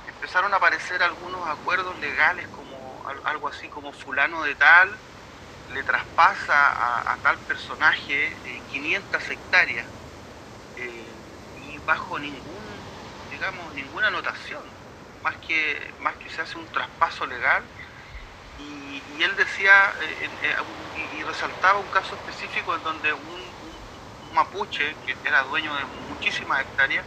empezaron 0.05 0.53
a 0.53 0.57
aparecer 0.57 1.01
algunos 1.01 1.47
acuerdos 1.49 1.97
legales 1.97 2.47
como 2.49 3.03
algo 3.25 3.47
así 3.47 3.69
como 3.69 3.91
fulano 3.93 4.43
de 4.43 4.55
tal 4.55 5.01
le 5.69 5.83
traspasa 5.83 7.11
a, 7.11 7.17
tal 7.21 7.39
personaje 7.39 8.63
500 8.71 9.29
eh, 9.29 9.33
hectáreas 9.33 9.87
eh, 10.75 11.13
y 11.55 11.77
bajo 11.79 12.19
ningún, 12.19 12.63
digamos, 13.29 13.73
ninguna 13.73 14.07
anotación, 14.07 14.63
más 15.23 15.35
que, 15.37 15.93
más 15.99 16.15
que 16.17 16.29
se 16.29 16.41
hace 16.41 16.57
un 16.57 16.67
traspaso 16.71 17.25
legal 17.25 17.63
y, 18.57 19.23
él 19.23 19.35
decía 19.35 19.93
eh, 20.01 20.55
y, 21.13 21.23
resaltaba 21.23 21.79
un 21.79 21.89
caso 21.89 22.15
específico 22.15 22.75
en 22.75 22.83
donde 22.83 23.13
un 23.13 24.33
mapuche 24.33 24.95
que 25.05 25.15
era 25.23 25.43
dueño 25.43 25.75
de 25.75 25.85
muchísimas 25.85 26.61
hectáreas 26.61 27.05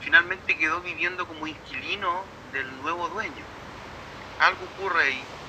finalmente 0.00 0.56
quedó 0.56 0.80
viviendo 0.80 1.26
como 1.26 1.46
inquilino 1.46 2.24
del 2.52 2.76
nuevo 2.82 3.08
dueño. 3.08 3.44
Algo 4.38 4.64
ocurre 4.64 5.04
ahí. 5.04 5.39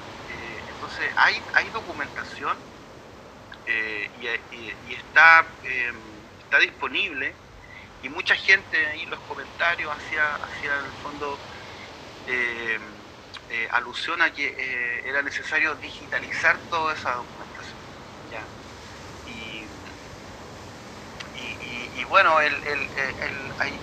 Eh, 0.82 0.86
entonces 0.86 1.14
hay, 1.16 1.44
hay 1.54 1.70
documentación 1.70 2.58
eh, 3.66 4.10
y, 4.16 4.94
está, 4.94 5.48
em, 5.64 6.28
está 6.40 6.58
disponible 6.60 7.36
y 8.02 8.10
mucha 8.10 8.36
gente 8.36 8.88
ahí 8.88 9.06
los 9.06 9.20
comentarios 9.22 9.94
hacía 9.94 10.80
en 10.80 10.86
el 10.86 10.94
fondo 10.94 11.40
em, 12.26 12.82
eh, 13.50 13.68
alusión 13.72 14.22
a 14.22 14.34
que 14.34 15.02
era 15.06 15.22
necesario 15.22 15.76
digitalizar 15.76 16.58
toda 16.70 16.94
esa 16.94 17.12
documentación. 17.14 17.80
Y, 21.34 22.04
bueno, 22.06 22.42
el, 22.42 22.54
el, 22.54 23.54
hay, 23.60 23.80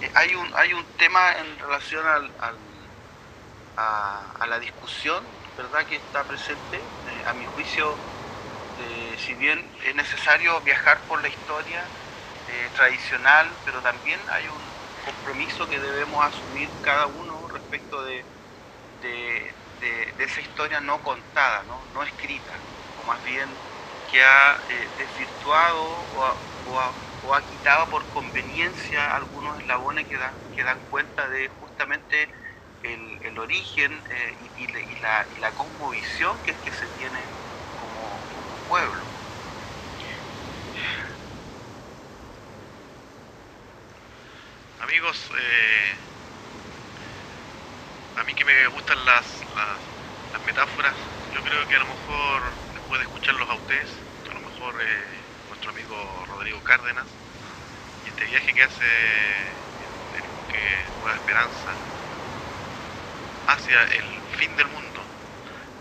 eh, 0.00 0.10
hay, 0.14 0.34
un, 0.34 0.50
hay 0.54 0.72
un 0.72 0.84
tema 0.96 1.32
en 1.38 1.58
relación 1.58 2.06
al, 2.06 2.32
a, 3.76 4.46
la 4.46 4.58
discusión 4.58 5.24
¿verdad? 5.56 5.86
que 5.86 5.96
está 5.96 6.26
presente. 6.26 6.76
Eh, 6.76 7.22
a 7.26 7.34
mi 7.34 7.46
juicio, 7.46 7.98
eh, 8.76 9.14
si 9.18 9.34
bien 9.34 9.70
es 9.84 9.94
necesario 9.94 10.60
viajar 10.62 11.06
por 11.06 11.20
la 11.22 11.28
historia 11.28 11.88
tradicional, 12.74 13.56
pero 13.64 13.80
también 13.80 14.20
hay 14.28 14.46
un 14.48 14.74
compromiso 15.04 15.66
que 15.66 15.80
debemos 15.80 16.24
asumir 16.24 16.70
cada 16.82 17.06
uno 17.06 17.48
respecto 17.48 18.04
respecto 18.04 18.04
de, 18.04 18.26
esa 20.18 20.40
historia 20.40 20.80
no 20.80 21.02
contada, 21.02 21.64
no, 21.64 22.02
escrita, 22.02 22.52
o 22.96 23.02
más 23.04 23.22
bien 23.22 23.58
que 24.06 24.22
ha 24.22 24.64
eh, 24.68 24.90
desvirtuado 24.96 25.82
o 26.64 27.34
ha, 27.34 27.46
quitado 27.46 27.88
por 27.88 28.08
conveniencia 28.08 29.14
algunos 29.14 29.58
eslabones 29.60 30.06
que 30.06 30.16
dan, 30.16 30.34
que 30.52 30.62
dan 30.62 30.80
cuenta 30.88 31.28
de 31.28 31.48
justamente 31.48 32.30
el, 32.84 33.38
origen 33.38 33.92
eh, 34.10 34.36
y, 34.56 34.66
la, 35.00 35.26
y, 35.36 35.40
la, 35.40 35.50
cosmovisión 35.52 36.36
que, 36.42 36.54
que 36.54 36.70
se 36.70 36.86
tiene 36.98 37.18
como 37.80 38.20
pueblo. 38.68 39.02
Amigos, 44.80 45.30
eh, 45.38 45.94
a 48.16 48.24
mí 48.24 48.34
que 48.34 48.44
me 48.44 48.66
gustan 48.68 49.04
las, 49.06 49.24
metáforas, 50.44 50.94
yo 51.32 51.42
creo 51.42 51.66
que 51.66 51.76
a 51.76 51.78
lo 51.78 51.86
mejor, 51.86 52.42
después 52.74 53.00
de 53.00 53.06
escucharlos 53.06 53.48
a 53.48 53.54
ustedes, 53.54 53.88
a 54.30 54.34
lo 54.34 54.40
mejor 54.40 54.74
eh, 54.82 55.04
nuestro 55.48 55.70
amigo 55.70 56.24
Rodrigo 56.28 56.62
Cárdenas, 56.62 57.06
y 58.04 58.08
este 58.10 58.26
viaje 58.26 58.52
que 58.52 58.62
hace 58.62 58.84
en 60.52 61.00
Nueva 61.00 61.16
Esperanza 61.16 61.74
hacia 63.46 63.82
el 63.84 64.22
fin 64.38 64.56
del 64.56 64.68
mundo, 64.68 65.04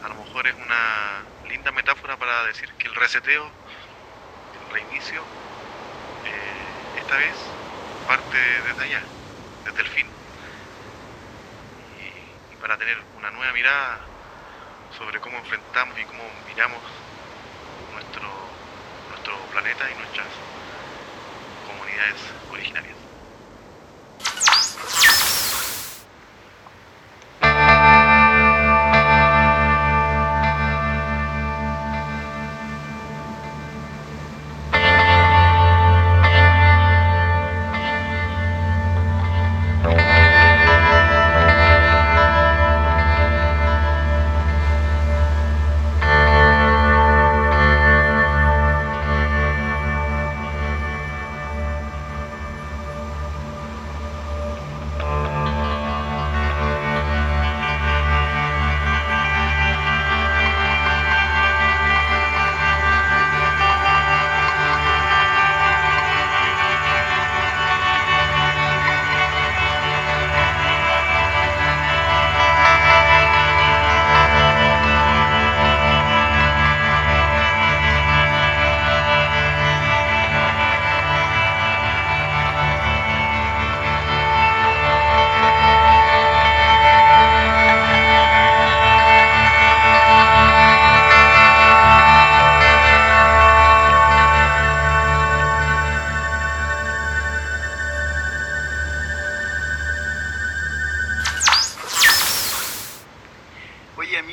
a 0.03 0.09
lo 0.09 0.15
mejor 0.15 0.47
es 0.47 0.55
una 0.55 1.23
linda 1.45 1.71
metáfora 1.71 2.17
para 2.17 2.43
decir 2.45 2.69
que 2.77 2.87
el 2.87 2.95
reseteo, 2.95 3.51
el 4.53 4.69
reinicio, 4.69 5.25
eh, 6.25 6.91
esta 6.95 7.17
vez 7.17 7.37
parte 8.05 8.37
desde 8.37 8.83
allá, 8.83 9.03
desde 9.65 9.81
el 9.81 9.87
fin. 9.87 10.07
Y, 12.51 12.55
para 12.57 12.77
tener 12.77 12.97
una 13.15 13.29
nueva 13.31 13.51
mirada 13.51 13.99
sobre 14.97 15.19
cómo 15.19 15.37
enfrentamos 15.37 15.99
y 15.99 16.05
cómo 16.05 16.23
miramos 16.45 16.81
nuestro, 17.91 18.57
nuestro 19.09 19.47
planeta 19.49 19.89
y 19.91 19.95
nuestras 19.95 20.29
comunidades 21.61 22.21
originarias. 22.49 23.02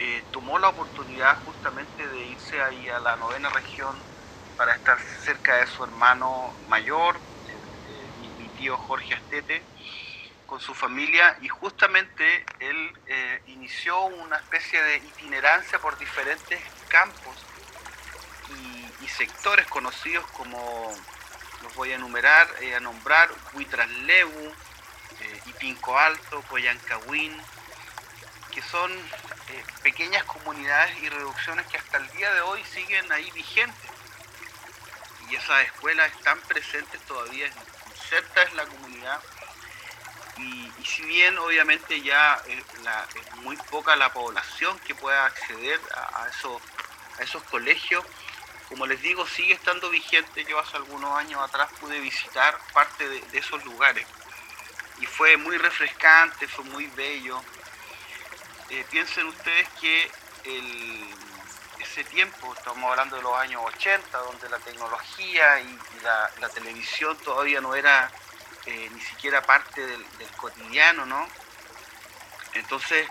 eh, 0.00 0.24
tomó 0.32 0.58
la 0.58 0.70
oportunidad 0.70 1.38
justamente 1.44 2.08
de 2.08 2.18
irse 2.26 2.60
ahí 2.60 2.88
a 2.88 2.98
la 2.98 3.16
novena 3.16 3.48
región 3.50 3.94
para 4.56 4.74
estar 4.74 4.98
cerca 5.24 5.56
de 5.56 5.66
su 5.66 5.84
hermano 5.84 6.52
mayor, 6.68 7.16
eh, 7.16 7.20
eh, 7.50 8.38
mi, 8.38 8.48
tío 8.48 8.76
Jorge 8.76 9.14
Astete, 9.14 9.62
con 10.46 10.60
su 10.60 10.74
familia. 10.74 11.36
Y 11.40 11.48
justamente 11.48 12.44
él 12.58 12.92
inició 13.46 14.04
una 14.06 14.36
especie 14.36 14.82
de 14.82 14.96
itinerancia 14.96 15.78
por 15.78 15.96
diferentes 15.98 16.60
campos 16.88 17.36
y, 19.02 19.08
sectores 19.08 19.66
conocidos 19.66 20.24
como, 20.30 20.94
los 21.62 21.74
voy 21.74 21.92
a 21.92 21.96
enumerar, 21.96 22.48
eh, 22.60 22.74
a 22.74 22.80
nombrar, 22.80 23.28
Huitrasleu, 23.52 24.30
eh, 25.20 25.40
Ipinco 25.46 25.98
Alto, 25.98 26.42
Coyancahuín, 26.48 27.36
que 28.50 28.62
son 28.62 28.90
eh, 29.50 29.64
pequeñas 29.82 30.24
comunidades 30.24 30.96
y 31.02 31.08
reducciones 31.08 31.66
que 31.66 31.78
hasta 31.78 31.98
el 31.98 32.10
día 32.12 32.32
de 32.34 32.40
hoy 32.42 32.62
siguen 32.64 33.10
ahí 33.10 33.30
vigentes. 33.32 33.90
Y 35.28 35.36
esas 35.36 35.64
escuelas 35.64 36.10
están 36.12 36.40
presentes 36.42 37.00
todavía, 37.02 37.46
insertas 37.90 38.50
en 38.50 38.56
la 38.56 38.66
comunidad. 38.66 39.20
Y, 40.38 40.72
si 40.84 41.02
bien 41.02 41.36
obviamente 41.38 42.00
ya 42.00 42.42
es 42.46 43.34
muy 43.36 43.56
poca 43.56 43.94
la 43.96 44.12
población 44.12 44.78
que 44.80 44.94
pueda 44.94 45.26
acceder 45.26 45.78
a, 45.94 46.28
esos, 46.28 46.60
a 47.18 47.22
esos 47.22 47.42
colegios, 47.44 48.04
como 48.70 48.86
les 48.86 49.02
digo, 49.02 49.26
sigue 49.26 49.54
estando 49.54 49.90
vigente. 49.90 50.44
Yo 50.44 50.58
hace 50.58 50.76
algunos 50.76 51.18
años 51.18 51.42
atrás 51.42 51.68
pude 51.80 51.98
visitar 52.00 52.56
parte 52.72 53.06
de, 53.08 53.38
esos 53.38 53.64
lugares 53.64 54.06
y 55.00 55.06
fue 55.06 55.36
muy 55.36 55.58
refrescante, 55.58 56.46
fue 56.46 56.64
muy 56.64 56.86
bello. 56.88 57.42
Eh, 58.70 58.84
piensen 58.88 59.26
ustedes 59.26 59.68
que 59.80 60.10
ese 61.80 62.04
tiempo, 62.04 62.54
estamos 62.54 62.88
hablando 62.88 63.16
de 63.16 63.22
los 63.22 63.36
años 63.36 63.62
80, 63.64 64.16
donde 64.18 64.48
la 64.48 64.58
tecnología 64.60 65.60
y, 65.60 65.78
la, 66.40 66.48
televisión 66.50 67.16
todavía 67.18 67.60
no 67.60 67.74
era 67.74 68.10
eh, 68.66 68.88
ni 68.92 69.00
siquiera 69.00 69.42
parte 69.42 69.84
del, 69.84 70.04
cotidiano, 70.36 71.04
¿no? 71.04 71.26
Entonces 72.54 73.08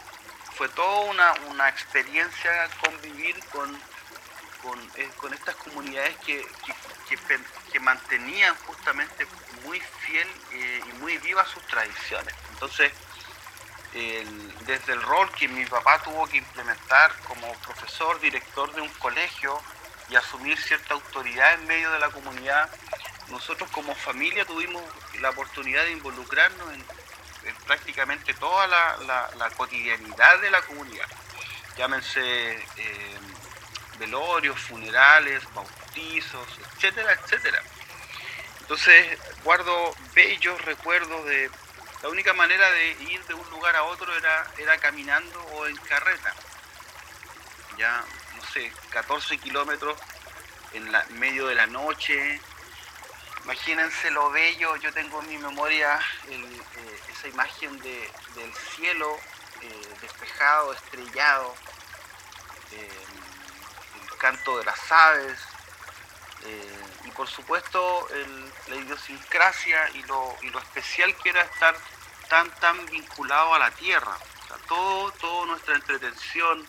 fue 0.56 0.70
toda 0.70 1.12
una, 1.46 1.70
experiencia 1.70 2.70
convivir 2.82 3.38
con 3.52 3.76
eh, 4.96 5.10
con, 5.18 5.34
estas 5.34 5.56
comunidades 5.56 6.16
que, 6.26 6.46
que, 7.72 7.80
mantenían 7.80 8.56
justamente 8.66 9.26
muy 9.64 9.80
fiel 9.80 10.28
y 10.88 10.94
muy 11.00 11.18
vivas 11.18 11.48
sus 11.50 11.66
tradiciones. 11.68 12.34
Entonces, 12.52 12.92
desde 13.94 14.94
el 14.94 15.02
rol 15.02 15.32
que 15.32 15.48
mi 15.48 15.66
papá 15.66 16.02
tuvo 16.04 16.28
que 16.28 16.38
implementar 16.38 17.12
como 17.28 17.52
profesor, 17.60 18.20
director 18.20 18.72
de 18.74 18.82
un 18.82 18.90
colegio 18.96 19.60
y 20.10 20.16
asumir 20.16 20.60
cierta 20.60 20.94
autoridad 20.94 21.54
en 21.56 21.68
medio 21.68 21.92
de 21.92 22.00
la 22.00 22.10
comunidad, 22.10 22.70
nosotros 23.30 23.70
como 23.72 23.94
familia 23.96 24.46
tuvimos 24.46 24.84
la 25.22 25.30
oportunidad 25.30 25.84
de 25.84 25.92
involucrarnos 25.92 26.74
en, 26.74 26.86
prácticamente 27.66 28.34
toda 28.36 28.68
la, 28.68 29.50
cotidianidad 29.58 30.40
de 30.42 30.52
la 30.52 30.62
comunidad. 30.62 31.08
Llámense 31.78 32.22
eh, 32.78 33.18
velorios, 33.98 34.60
funerales, 34.60 35.44
bautizos, 35.54 36.48
etcétera, 36.76 37.14
etcétera. 37.14 37.62
Entonces 38.62 39.18
guardo 39.44 39.96
bellos 40.14 40.64
recuerdos 40.66 41.26
de, 41.26 41.50
la 42.02 42.10
única 42.10 42.34
manera 42.34 42.70
de 42.72 42.92
ir 43.10 43.24
de 43.26 43.34
un 43.34 43.50
lugar 43.50 43.76
a 43.76 43.84
otro 43.84 44.16
era, 44.16 44.52
era 44.58 44.78
caminando 44.78 45.40
o 45.54 45.68
en 45.68 45.76
carreta. 45.78 46.34
Ya, 47.78 48.04
no 48.36 48.44
sé, 48.52 48.72
14 48.92 49.38
kilómetros 49.38 49.98
en 50.74 51.20
medio 51.20 51.48
de 51.48 51.56
la 51.56 51.68
noche. 51.68 52.40
Imagínense 53.44 54.12
lo 54.12 54.30
bello, 54.32 54.76
yo 54.78 54.94
tengo 54.94 55.22
en 55.22 55.30
mi 55.30 55.38
memoria 55.38 56.00
eh, 56.28 56.62
esa 57.10 57.28
imagen 57.28 57.80
del 57.80 58.54
cielo 58.76 59.18
eh, 59.62 59.96
despejado, 60.02 60.74
estrellado, 60.74 61.56
eh, 62.72 63.06
el 64.04 64.18
canto 64.18 64.58
de 64.58 64.66
las 64.66 64.92
aves, 64.92 65.40
y 67.06 67.12
por 67.12 67.28
supuesto 67.28 68.08
la 68.68 68.76
idiosincrasia 68.76 69.90
y 69.96 70.04
lo, 70.04 70.36
y 70.42 70.50
lo, 70.50 70.60
especial 70.60 71.16
que 71.18 71.30
era 71.30 71.42
estar 71.42 71.76
tan 72.30 72.50
tan 72.60 72.86
vinculado 72.86 73.54
a 73.54 73.60
la 73.60 73.72
tierra. 73.72 74.18
todo, 74.68 75.12
toda 75.14 75.46
nuestra 75.48 75.76
entretención, 75.76 76.66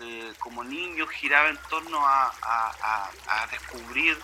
eh, 0.00 0.34
como 0.38 0.62
niños 0.62 1.08
giraba 1.10 1.48
en 1.48 1.56
torno 1.68 1.98
a, 2.06 3.10
descubrir 3.50 4.20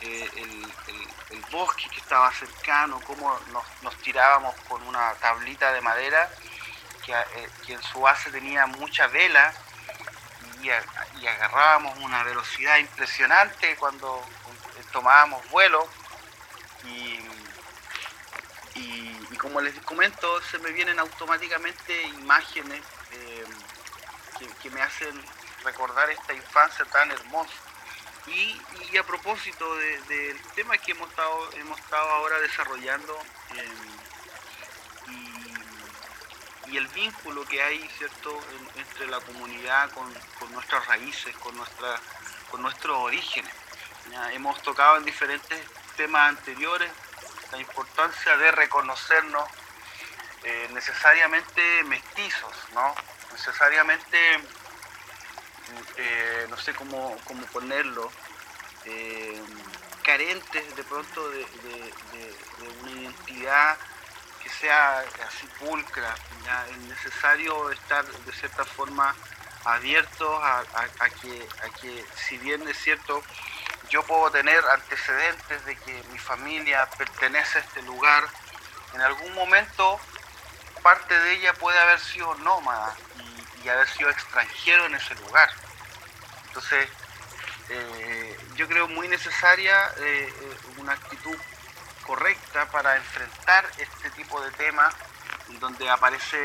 eh, 0.00 0.30
el, 0.36 1.40
bosque 1.50 1.88
que 1.88 2.00
estaba 2.00 2.30
cercano, 2.32 3.00
cómo 3.06 3.38
nos, 3.82 3.96
tirábamos 3.98 4.54
con 4.68 4.82
una 4.82 5.14
tablita 5.14 5.72
de 5.72 5.80
madera 5.80 6.28
que, 7.04 7.12
eh, 7.12 7.48
en 7.68 7.82
su 7.82 8.00
base 8.00 8.30
tenía 8.30 8.66
mucha 8.66 9.06
vela 9.06 9.54
y, 11.20 11.26
agarrábamos 11.26 11.98
una 11.98 12.22
velocidad 12.24 12.78
impresionante 12.78 13.76
cuando 13.76 14.22
tomábamos 14.92 15.48
vuelo 15.50 15.88
y, 16.84 17.20
como 19.38 19.60
les 19.60 19.78
comento 19.84 20.42
se 20.42 20.58
me 20.58 20.72
vienen 20.72 20.98
automáticamente 20.98 22.02
imágenes 22.02 22.82
que, 24.60 24.70
me 24.70 24.82
hacen 24.82 25.22
recordar 25.62 26.10
esta 26.10 26.34
infancia 26.34 26.84
tan 26.86 27.08
hermosa. 27.12 27.54
Y, 28.26 28.60
a 28.96 29.04
propósito 29.04 29.76
del 29.76 30.40
tema 30.56 30.76
que 30.78 30.90
hemos 30.90 31.08
estado, 31.08 31.52
hemos 31.52 31.78
estado 31.78 32.10
ahora 32.10 32.40
desarrollando 32.40 33.16
y, 36.68 36.76
el 36.76 36.86
vínculo 36.88 37.44
que 37.44 37.62
hay 37.62 37.88
cierto 37.98 38.38
entre 38.76 39.06
la 39.06 39.20
comunidad 39.20 39.90
con, 39.90 40.12
nuestras 40.52 40.86
raíces, 40.86 41.36
con, 41.36 41.56
nuestra, 41.56 42.00
con 42.50 42.62
nuestros 42.62 42.96
orígenes. 42.98 43.52
hemos 44.32 44.60
tocado 44.62 44.96
en 44.98 45.04
diferentes 45.04 45.60
temas 45.96 46.28
anteriores 46.30 46.90
la 47.52 47.58
importancia 47.58 48.36
de 48.36 48.50
reconocernos 48.52 49.44
eh, 50.44 50.68
necesariamente 50.72 51.82
mestizos, 51.84 52.54
¿no? 52.72 52.94
necesariamente, 53.32 54.18
eh, 55.96 56.46
no 56.48 56.56
sé 56.56 56.72
cómo, 56.74 57.16
ponerlo, 57.52 58.10
eh, 58.84 59.42
carentes 60.02 60.76
de 60.76 60.84
pronto 60.84 61.28
de, 61.30 61.46
una 62.82 62.90
identidad 62.92 63.76
que 64.46 64.52
sea 64.52 65.00
así 65.26 65.46
pulcra. 65.58 66.14
Es 66.70 66.76
necesario 66.78 67.70
estar 67.72 68.04
de 68.04 68.32
cierta 68.32 68.64
forma 68.64 69.14
abiertos 69.64 70.40
a, 70.44 70.64
que, 71.20 71.48
a 71.64 71.68
que, 71.80 72.04
si 72.14 72.38
bien 72.38 72.66
es 72.68 72.78
cierto, 72.78 73.22
yo 73.90 74.04
puedo 74.04 74.30
tener 74.30 74.64
antecedentes 74.64 75.64
de 75.64 75.76
que 75.76 76.02
mi 76.12 76.18
familia 76.18 76.88
pertenece 76.96 77.58
a 77.58 77.60
este 77.62 77.82
lugar, 77.82 78.24
en 78.94 79.00
algún 79.00 79.34
momento 79.34 79.98
parte 80.80 81.18
de 81.18 81.32
ella 81.34 81.52
puede 81.54 81.78
haber 81.80 81.98
sido 81.98 82.32
nómada 82.36 82.94
y, 83.64 83.68
haber 83.68 83.88
sido 83.88 84.08
extranjero 84.10 84.86
en 84.86 84.94
ese 84.94 85.12
lugar. 85.16 85.50
Entonces, 86.46 86.88
eh, 87.68 88.38
yo 88.54 88.68
creo 88.68 88.86
muy 88.86 89.08
necesaria 89.08 89.92
eh, 89.98 90.32
eh, 90.32 90.56
una 90.76 90.92
actitud 90.92 91.36
correcta 92.06 92.70
para 92.70 92.96
enfrentar 92.96 93.68
este 93.78 94.10
tipo 94.10 94.40
de 94.40 94.50
temas 94.52 94.94
donde 95.60 95.88
aparece 95.88 96.38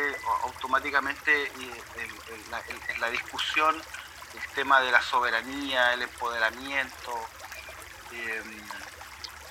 automáticamente 0.44 1.52
en 1.56 3.00
la, 3.00 3.10
discusión 3.10 3.82
el 4.34 4.48
tema 4.54 4.80
de 4.82 4.92
la 4.92 5.02
soberanía, 5.02 5.94
el 5.94 6.04
empoderamiento, 6.04 7.28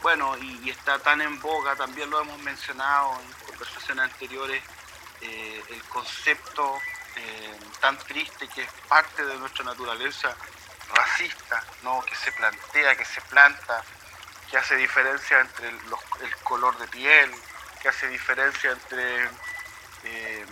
bueno, 0.02 0.36
y, 0.38 0.70
está 0.70 0.98
tan 0.98 1.20
en 1.20 1.40
boga, 1.40 1.76
también 1.76 2.08
lo 2.10 2.20
hemos 2.20 2.38
mencionado 2.40 3.20
en 3.20 3.46
conversaciones 3.46 4.04
anteriores, 4.04 4.62
eh, 5.20 5.62
el 5.68 5.82
concepto 5.84 6.78
eh, 7.16 7.58
tan 7.80 7.98
triste 7.98 8.48
que 8.48 8.62
es 8.62 8.72
parte 8.88 9.24
de 9.24 9.36
nuestra 9.36 9.64
naturaleza 9.64 10.34
racista, 10.94 11.62
¿no? 11.82 12.00
que 12.02 12.14
se 12.14 12.32
plantea, 12.32 12.96
que 12.96 13.04
se 13.04 13.20
planta, 13.22 13.84
que 14.50 14.56
hace 14.56 14.76
diferencia 14.76 15.40
entre 15.40 15.68
el 16.22 16.34
color 16.38 16.76
de 16.78 16.88
piel, 16.88 17.30
que 17.82 17.88
hace 17.88 18.08
diferencia 18.08 18.72
entre, 18.72 19.24
eh, 20.04 20.46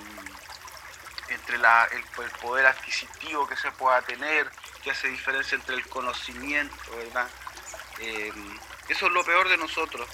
entre 1.29 1.57
el, 1.57 2.31
poder 2.41 2.67
adquisitivo 2.67 3.47
que 3.47 3.57
se 3.57 3.71
pueda 3.73 4.01
tener, 4.03 4.51
que 4.83 4.91
hace 4.91 5.09
diferencia 5.09 5.57
entre 5.57 5.75
el 5.75 5.87
conocimiento, 5.89 6.97
¿verdad? 6.97 7.29
eso 8.89 9.07
es 9.07 9.13
lo 9.13 9.25
peor 9.25 9.49
de 9.49 9.57
nosotros. 9.57 10.09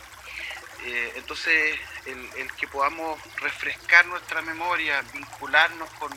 Eh, 0.85 1.13
entonces, 1.17 1.79
el, 2.05 2.53
que 2.59 2.69
podamos 2.69 3.19
refrescar 3.37 4.05
nuestra 4.07 4.43
memoria, 4.43 5.03
vincularnos 5.15 5.89
con, 5.93 6.13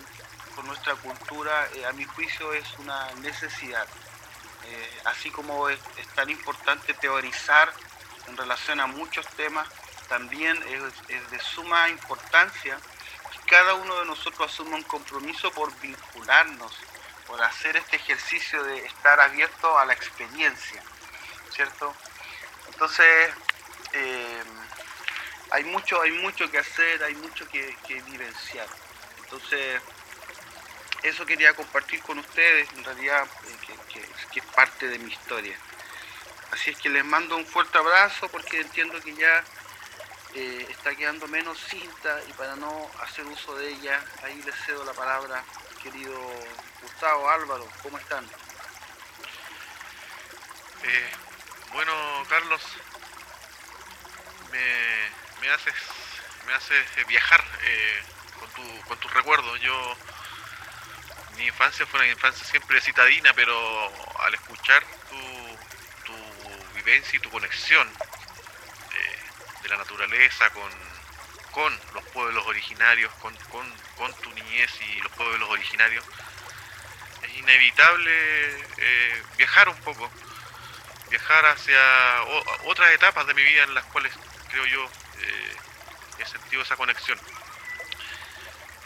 nuestra 0.65 0.95
cultura, 0.95 1.69
eh, 1.75 1.85
a 1.85 1.93
mi 1.93 2.03
juicio 2.03 2.51
es 2.51 2.65
una 2.79 3.13
necesidad. 3.21 3.87
Eh, 4.65 5.01
así 5.05 5.29
como 5.29 5.69
es, 5.69 5.79
tan 6.15 6.29
importante 6.29 6.93
teorizar 6.95 7.71
en 8.27 8.37
relación 8.37 8.79
a 8.79 8.87
muchos 8.87 9.27
temas, 9.35 9.67
también 10.07 10.57
es, 10.63 11.29
de 11.31 11.39
suma 11.39 11.89
importancia 11.89 12.77
que 13.31 13.49
cada 13.49 13.73
uno 13.73 13.99
de 13.99 14.05
nosotros 14.05 14.51
asuma 14.51 14.77
un 14.77 14.83
compromiso 14.83 15.51
por 15.51 15.77
vincularnos, 15.79 16.73
por 17.25 17.41
hacer 17.43 17.75
este 17.75 17.97
ejercicio 17.97 18.63
de 18.63 18.85
estar 18.85 19.19
abierto 19.19 19.77
a 19.77 19.85
la 19.85 19.93
experiencia, 19.93 20.81
¿cierto? 21.51 21.93
Entonces, 22.67 23.33
eh, 23.93 24.43
hay 25.51 25.63
mucho, 25.65 26.01
hay 26.01 26.11
mucho 26.11 26.49
que 26.49 26.57
hacer, 26.57 27.03
hay 27.03 27.15
mucho 27.15 27.47
que, 27.49 27.75
vivenciar. 28.05 28.67
Entonces, 29.23 29.81
eso 31.03 31.25
quería 31.25 31.53
compartir 31.53 32.01
con 32.01 32.19
ustedes, 32.19 32.69
en 32.73 32.83
realidad, 32.83 33.27
eh, 33.47 33.75
que, 33.93 34.39
es 34.39 34.45
parte 34.55 34.87
de 34.87 34.99
mi 34.99 35.11
historia. 35.11 35.57
Así 36.51 36.71
es 36.71 36.77
que 36.77 36.89
les 36.89 37.03
mando 37.03 37.35
un 37.35 37.45
fuerte 37.45 37.77
abrazo 37.77 38.29
porque 38.29 38.61
entiendo 38.61 38.99
que 39.01 39.13
ya 39.15 39.43
eh, 40.33 40.67
está 40.69 40.95
quedando 40.95 41.27
menos 41.27 41.57
cinta 41.59 42.21
y 42.27 42.33
para 42.33 42.55
no 42.55 42.89
hacer 43.01 43.25
uso 43.25 43.55
de 43.55 43.69
ella, 43.69 44.03
ahí 44.23 44.41
les 44.43 44.55
cedo 44.65 44.83
la 44.85 44.93
palabra, 44.93 45.43
querido 45.81 46.17
Gustavo 46.81 47.29
Álvaro, 47.29 47.67
¿cómo 47.83 47.97
están? 47.97 48.25
bueno, 51.73 51.93
Carlos, 52.29 52.61
me, 55.41 55.49
haces, 55.49 55.73
me 56.45 56.53
haces 56.53 57.07
viajar 57.07 57.43
eh, 57.61 58.03
con, 58.39 58.49
tu, 58.51 58.81
con 58.87 58.97
tus 58.99 59.13
recuerdos. 59.13 59.59
Yo, 59.61 59.97
mi 61.37 61.45
infancia 61.45 61.85
fue 61.85 61.99
una 61.99 62.09
infancia 62.09 62.45
siempre 62.45 62.81
citadina, 62.81 63.33
pero 63.33 63.91
al 64.19 64.33
escuchar 64.33 64.83
tu 65.09 65.36
vivencia 66.87 67.17
y 67.17 67.19
tu 67.19 67.29
conexión 67.29 67.85
eh, 67.85 69.17
de 69.61 69.69
la 69.69 69.75
naturaleza 69.75 70.49
con, 70.51 70.71
con 71.51 71.77
los 71.93 72.03
pueblos 72.13 72.45
originarios, 72.47 73.11
con, 73.15 73.35
con, 73.51 74.13
tu 74.23 74.31
niñez 74.31 74.71
y 74.81 75.01
los 75.01 75.11
pueblos 75.11 75.49
originarios, 75.49 76.05
es 77.23 77.35
inevitable 77.35 78.11
eh, 78.77 79.23
viajar 79.35 79.67
un 79.67 79.75
poco, 79.81 80.09
viajar 81.09 81.45
hacia 81.47 81.77
otras 82.65 82.89
etapas 82.91 83.27
de 83.27 83.33
mi 83.33 83.43
vida 83.43 83.63
en 83.63 83.73
las 83.73 83.83
cuales 83.85 84.13
creo 84.49 84.65
yo, 84.65 84.85
eh, 85.19 85.55
he 86.19 86.25
sentido 86.25 86.61
esa 86.61 86.77
conexión. 86.77 87.19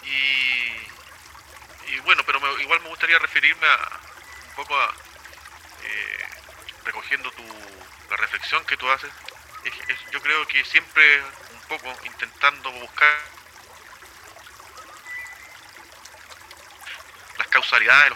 Y, 0.04 2.00
bueno, 2.00 2.24
pero 2.26 2.60
igual 2.60 2.82
me 2.82 2.90
gustaría 2.90 3.20
referirme 3.20 3.68
a, 3.68 4.00
un 4.48 4.56
poco 4.56 4.76
a, 4.76 4.92
recogiendo 6.86 7.32
tu, 7.32 7.44
la 8.10 8.17
reflexión 8.17 8.65
que 8.65 8.78
tú 8.78 8.89
haces. 8.89 9.12
yo 10.12 10.22
creo 10.22 10.46
que 10.48 10.63
siempre 10.65 11.22
un 11.54 11.62
poco 11.67 11.94
intentando 12.06 12.72
buscar 12.72 13.17
las 17.38 17.48
causalidades, 17.48 18.12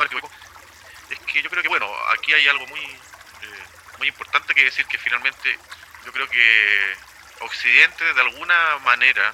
es 1.09 1.19
que 1.19 1.41
yo 1.41 1.49
creo 1.49 1.63
que 1.63 1.69
bueno, 1.69 1.89
aquí 2.17 2.33
hay 2.33 2.47
algo 2.47 2.65
muy, 2.67 2.81
eh, 2.81 3.63
muy 3.99 4.07
importante 4.07 4.53
que 4.53 4.65
decir 4.65 4.85
que 4.87 4.97
finalmente 4.97 5.57
yo 6.05 6.11
creo 6.11 6.29
que 6.29 6.95
Occidente 7.41 8.13
de 8.13 8.21
alguna 8.21 8.77
manera 8.79 9.33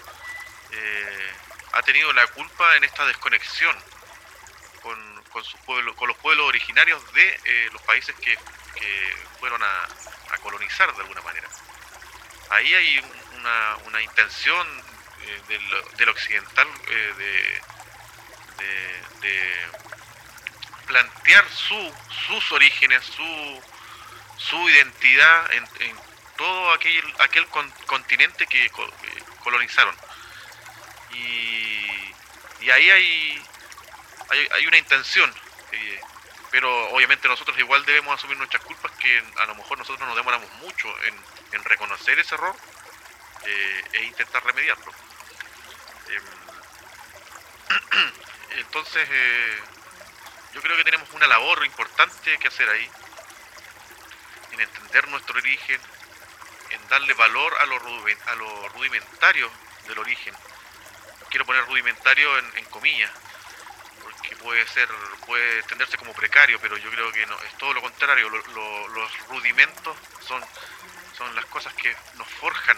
eh, 0.71 1.31
ha 1.73 1.81
tenido 1.83 2.11
la 2.13 2.25
culpa 2.27 2.75
en 2.75 2.83
esta 2.83 3.05
desconexión 3.05 3.75
con, 4.81 5.23
con, 5.25 5.43
su 5.43 5.57
pueblo, 5.59 5.95
con 5.95 6.07
los 6.07 6.17
pueblos 6.17 6.47
originarios 6.47 7.13
de 7.13 7.39
eh, 7.45 7.69
los 7.71 7.81
países 7.83 8.15
que, 8.15 8.37
fueron 9.39 9.61
a, 9.63 9.87
colonizar 10.41 10.91
de 10.95 11.01
alguna 11.01 11.21
manera. 11.21 11.47
Ahí 12.49 12.73
hay 12.73 12.99
una, 13.35 13.77
una 13.85 14.01
intención 14.01 14.67
eh, 15.21 15.41
del, 15.97 16.09
occidental 16.09 16.67
de, 16.87 17.61
de, 19.21 19.69
plantear 20.87 21.47
su, 21.49 21.95
sus 22.27 22.51
orígenes, 22.51 23.03
su, 23.05 23.63
su 24.37 24.69
identidad 24.69 25.53
en, 25.53 25.65
todo 26.37 26.73
aquel, 26.73 27.13
aquel 27.19 27.45
continente 27.85 28.47
que 28.47 28.71
colonizaron. 29.43 29.95
Y, 31.11 32.13
y 32.61 32.69
ahí 32.71 32.89
hay, 32.89 33.43
hay, 34.51 34.67
una 34.67 34.77
intención, 34.77 35.31
eh, 35.71 36.01
pero 36.51 36.89
obviamente 36.89 37.27
nosotros 37.27 37.57
igual 37.57 37.85
debemos 37.85 38.13
asumir 38.13 38.37
nuestras 38.37 38.63
culpas, 38.63 38.91
que 38.93 39.23
a 39.39 39.45
lo 39.45 39.55
mejor 39.55 39.77
nosotros 39.77 40.05
nos 40.07 40.15
demoramos 40.17 40.51
mucho 40.55 40.87
en, 41.03 41.15
en 41.53 41.63
reconocer 41.63 42.19
ese 42.19 42.35
error 42.35 42.55
eh, 43.45 43.83
e 43.93 44.03
intentar 44.03 44.43
remediarlo. 44.43 44.91
Em, 46.09 46.23
entonces, 48.59 49.07
eh, 49.09 49.59
yo 50.53 50.61
creo 50.61 50.77
que 50.77 50.83
tenemos 50.83 51.09
una 51.13 51.27
labor 51.27 51.65
importante 51.65 52.37
que 52.37 52.47
hacer 52.47 52.69
ahí, 52.69 52.89
en 54.51 54.61
entender 54.61 55.07
nuestro 55.07 55.37
origen, 55.39 55.79
en 56.69 56.87
darle 56.87 57.13
valor 57.13 57.55
a 57.59 57.65
lo, 57.65 58.69
rudimentario 58.69 59.49
del 59.87 59.99
origen. 59.99 60.35
Quiero 61.29 61.45
poner 61.45 61.65
rudimentario 61.65 62.37
en, 62.37 62.65
comillas, 62.65 63.11
puede 64.35 64.65
ser, 64.67 64.87
puede 65.25 65.59
entenderse 65.59 65.97
como 65.97 66.13
precario, 66.13 66.59
pero 66.59 66.77
yo 66.77 66.89
creo 66.91 67.11
que 67.11 67.25
no, 67.25 67.35
es 67.43 67.57
todo 67.57 67.73
lo 67.73 67.81
contrario. 67.81 68.29
los 68.29 69.27
rudimentos 69.27 69.97
son, 70.27 70.43
son 71.17 71.35
las 71.35 71.45
cosas 71.45 71.73
que 71.73 71.95
nos 72.15 72.27
forjan 72.27 72.77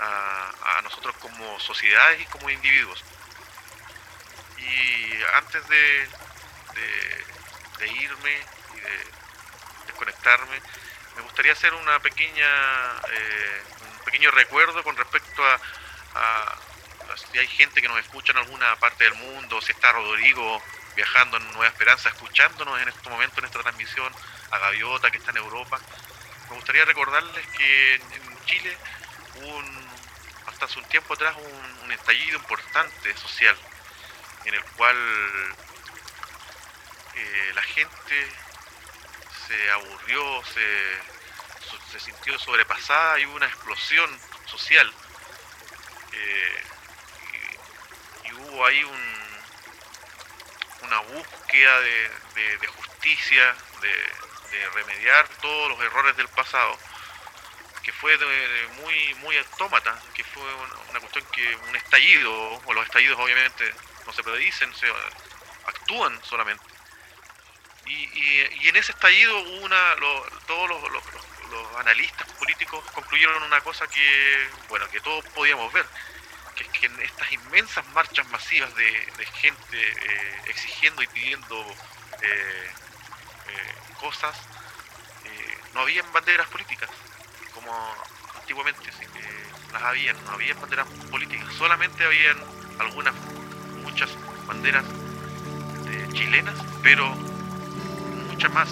a, 0.00 0.80
nosotros 0.82 1.14
como 1.18 1.60
sociedades 1.60 2.20
y 2.20 2.24
como 2.26 2.50
individuos. 2.50 3.04
Y 4.58 5.22
antes 5.34 5.66
de, 5.68 6.08
de, 7.78 7.88
irme 7.88 8.46
y 8.76 8.80
de 8.80 9.06
desconectarme, 9.86 10.60
me 11.16 11.22
gustaría 11.22 11.52
hacer 11.52 11.72
una 11.74 11.98
pequeña 12.00 12.46
eh, 13.10 13.62
un 13.80 14.04
pequeño 14.04 14.30
recuerdo 14.30 14.82
con 14.82 14.96
respecto 14.96 15.42
a, 15.44 16.56
si 17.32 17.38
hay 17.38 17.46
gente 17.46 17.80
que 17.80 17.88
nos 17.88 17.98
escucha 18.00 18.32
en 18.32 18.38
alguna 18.38 18.76
parte 18.76 19.04
del 19.04 19.14
mundo, 19.14 19.60
si 19.60 19.72
está 19.72 19.92
Rodrigo 19.92 20.62
viajando 20.96 21.36
en 21.36 21.52
Nueva 21.52 21.68
Esperanza, 21.68 22.08
escuchándonos 22.08 22.80
en 22.80 22.88
este 22.88 23.08
momento 23.08 23.40
en 23.40 23.46
esta 23.46 23.60
transmisión, 23.60 24.12
a 24.50 24.58
Gaviota 24.58 25.10
que 25.10 25.18
está 25.18 25.30
en 25.30 25.38
Europa. 25.38 25.80
Me 26.48 26.56
gustaría 26.56 26.84
recordarles 26.84 27.46
que 27.56 27.94
en 27.94 28.44
Chile 28.46 28.76
hubo 29.36 29.62
hasta 30.46 30.64
hace 30.64 30.78
un 30.78 30.84
tiempo 30.86 31.14
atrás 31.14 31.36
un, 31.36 31.84
un 31.84 31.92
estallido 31.92 32.36
importante 32.38 33.16
social 33.16 33.56
en 34.44 34.54
el 34.54 34.64
cual 34.76 34.96
eh, 37.14 37.52
la 37.54 37.62
gente 37.62 38.32
se 39.46 39.70
aburrió, 39.70 40.42
se, 40.44 42.00
sintió 42.00 42.38
sobrepasada 42.38 43.18
y 43.18 43.26
hubo 43.26 43.36
una 43.36 43.46
explosión 43.46 44.10
social. 44.46 44.90
Eh, 46.12 46.62
hubo 48.60 48.66
ahí 48.66 48.84
un, 48.84 49.26
una 50.82 50.98
búsqueda 51.00 51.80
de, 51.80 52.66
justicia, 52.76 53.54
de, 53.80 54.68
remediar 54.74 55.26
todos 55.40 55.70
los 55.70 55.80
errores 55.80 56.14
del 56.16 56.28
pasado, 56.28 56.78
que 57.82 57.92
fue 57.92 58.18
muy 58.82 59.14
muy 59.14 59.36
autómata, 59.38 59.98
que 60.12 60.22
fue 60.24 60.42
una, 60.90 61.00
cuestión 61.00 61.24
que 61.32 61.56
un 61.56 61.76
estallido, 61.76 62.32
o 62.66 62.74
los 62.74 62.84
estallidos 62.84 63.18
obviamente 63.18 63.74
no 64.06 64.12
se 64.12 64.22
predicen, 64.22 64.74
se 64.74 64.86
actúan 65.66 66.22
solamente. 66.24 66.64
Y, 67.86 68.68
en 68.68 68.76
ese 68.76 68.92
estallido 68.92 69.42
todos 70.46 70.68
los, 70.68 71.02
analistas 71.78 72.30
políticos 72.32 72.84
concluyeron 72.92 73.42
una 73.42 73.60
cosa 73.62 73.88
que, 73.88 74.48
bueno, 74.68 74.88
que 74.90 75.00
todos 75.00 75.24
podíamos 75.30 75.72
ver, 75.72 75.86
que 76.60 76.66
es 76.66 76.78
que 76.80 76.86
en 76.86 77.02
estas 77.02 77.32
inmensas 77.32 77.86
marchas 77.94 78.28
masivas 78.30 78.74
de, 78.74 79.26
gente 79.34 79.78
eh, 79.78 80.40
exigiendo 80.46 81.02
y 81.02 81.06
pidiendo 81.06 81.58
eh, 82.22 82.70
eh, 83.48 83.74
cosas, 83.98 84.36
no 85.74 85.80
habían 85.80 86.04
banderas 86.12 86.48
políticas, 86.48 86.90
como 87.54 87.72
antiguamente 88.36 88.90
las 89.72 89.82
habían, 89.82 90.22
no 90.24 90.32
habían 90.32 90.60
banderas 90.60 90.86
políticas, 91.10 91.54
solamente 91.54 92.04
habían 92.04 92.36
algunas, 92.80 93.14
muchas 93.82 94.10
banderas 94.46 94.84
chilenas, 96.12 96.58
pero 96.82 97.08
mucha 98.28 98.48
más, 98.48 98.68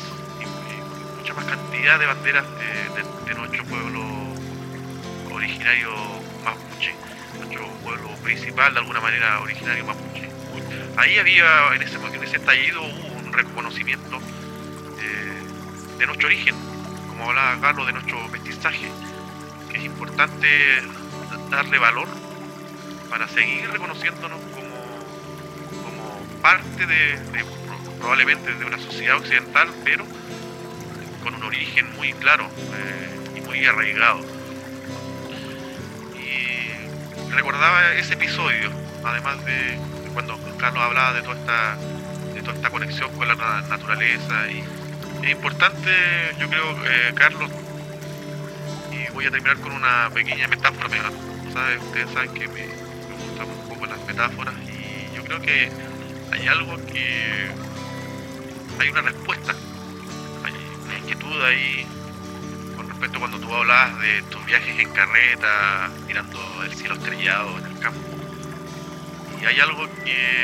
mucha 1.19 1.35
más 1.35 1.45
cantidad 1.45 1.99
de 2.01 2.07
banderas 2.07 2.45
de, 3.25 3.35
nuestro 3.35 3.65
pueblo 3.65 4.03
originario 5.31 5.95
mapuche, 6.45 6.95
principal 8.29 8.75
de 8.75 8.81
alguna 8.81 9.01
manera 9.01 9.41
originario 9.41 9.87
mapuche. 9.87 10.29
Ahí 10.99 11.19
había, 11.19 11.75
en 11.75 11.81
ese, 11.81 11.97
en 11.97 12.23
ese 12.23 12.37
estallido 12.37 12.83
hubo 12.83 13.15
un 13.25 13.33
reconocimiento 13.33 14.19
eh, 15.01 15.97
de 15.99 16.07
nuestro 16.07 16.27
origen, 16.27 16.55
como 17.09 17.31
hablaba 17.31 17.59
Carlos, 17.59 17.87
de 17.87 17.95
nuestro 17.95 18.29
mestizaje, 18.29 18.91
que 19.71 19.79
es 19.79 19.85
importante 19.85 20.47
darle 21.51 21.79
valor 21.79 22.07
para 23.09 23.27
seguir 23.29 23.71
reconociéndonos 23.71 24.39
como, 24.55 24.69
parte 26.43 26.87
de 26.87 27.19
probablemente 27.99 28.55
de 28.55 28.65
una 28.65 28.79
sociedad 28.79 29.17
occidental, 29.17 29.69
pero 29.85 30.05
con 31.25 31.35
un 31.35 31.45
origen 31.45 31.91
muy 31.97 32.13
claro 32.13 32.49
eh, 32.75 33.39
y 33.39 33.41
muy 33.41 33.65
arraigado. 33.65 34.38
Recordaba 37.31 37.93
ese 37.95 38.15
episodio, 38.15 38.71
además 39.05 39.45
de, 39.45 39.79
cuando 40.13 40.39
Carlos 40.59 40.83
hablaba 40.83 41.13
de 41.13 41.23
toda 41.23 41.37
esta, 41.37 41.77
de 42.35 42.41
toda 42.41 42.55
esta 42.55 42.71
conexión 42.71 43.13
con 43.17 43.29
la 43.29 43.35
naturaleza. 43.69 44.51
Y 44.51 44.65
es 45.25 45.31
importante, 45.31 45.91
yo 46.39 46.49
creo, 46.49 46.71
eh, 46.87 47.13
Carlos, 47.15 47.51
y 48.91 49.13
voy 49.13 49.27
a 49.27 49.31
terminar 49.31 49.59
con 49.59 49.73
una 49.73 50.11
pequeña 50.13 50.49
metáfora. 50.49 50.89
¿sabes? 51.53 51.83
Ustedes 51.83 52.11
saben 52.13 52.35
que 52.35 52.49
me, 52.49 52.67
me 52.67 53.15
gustan 53.25 53.49
un 53.49 53.69
poco 53.69 53.87
las 53.87 54.05
metáforas 54.07 54.55
y 54.67 55.17
yo 55.17 55.25
creo 55.25 55.41
que 55.41 55.71
hay 56.33 56.49
algo 56.49 56.77
que 56.87 57.51
hay 58.79 58.89
una 58.91 59.03
respuesta, 59.03 59.55
hay 60.45 60.53
una 60.85 60.99
inquietud 60.99 61.43
ahí 61.43 61.87
respecto 62.99 63.21
cuando 63.21 63.39
tú 63.39 63.55
hablas 63.55 63.97
de 64.01 64.23
tus 64.23 64.45
viajes 64.45 64.77
en 64.77 64.91
carreta, 64.91 65.89
mirando 66.09 66.65
el 66.65 66.75
cielo 66.75 66.97
estrellado 66.97 67.57
en 67.59 67.67
el 67.67 67.79
campo. 67.79 68.01
Y 69.41 69.47
hay 69.47 69.61
algo 69.61 69.87
que, 70.05 70.43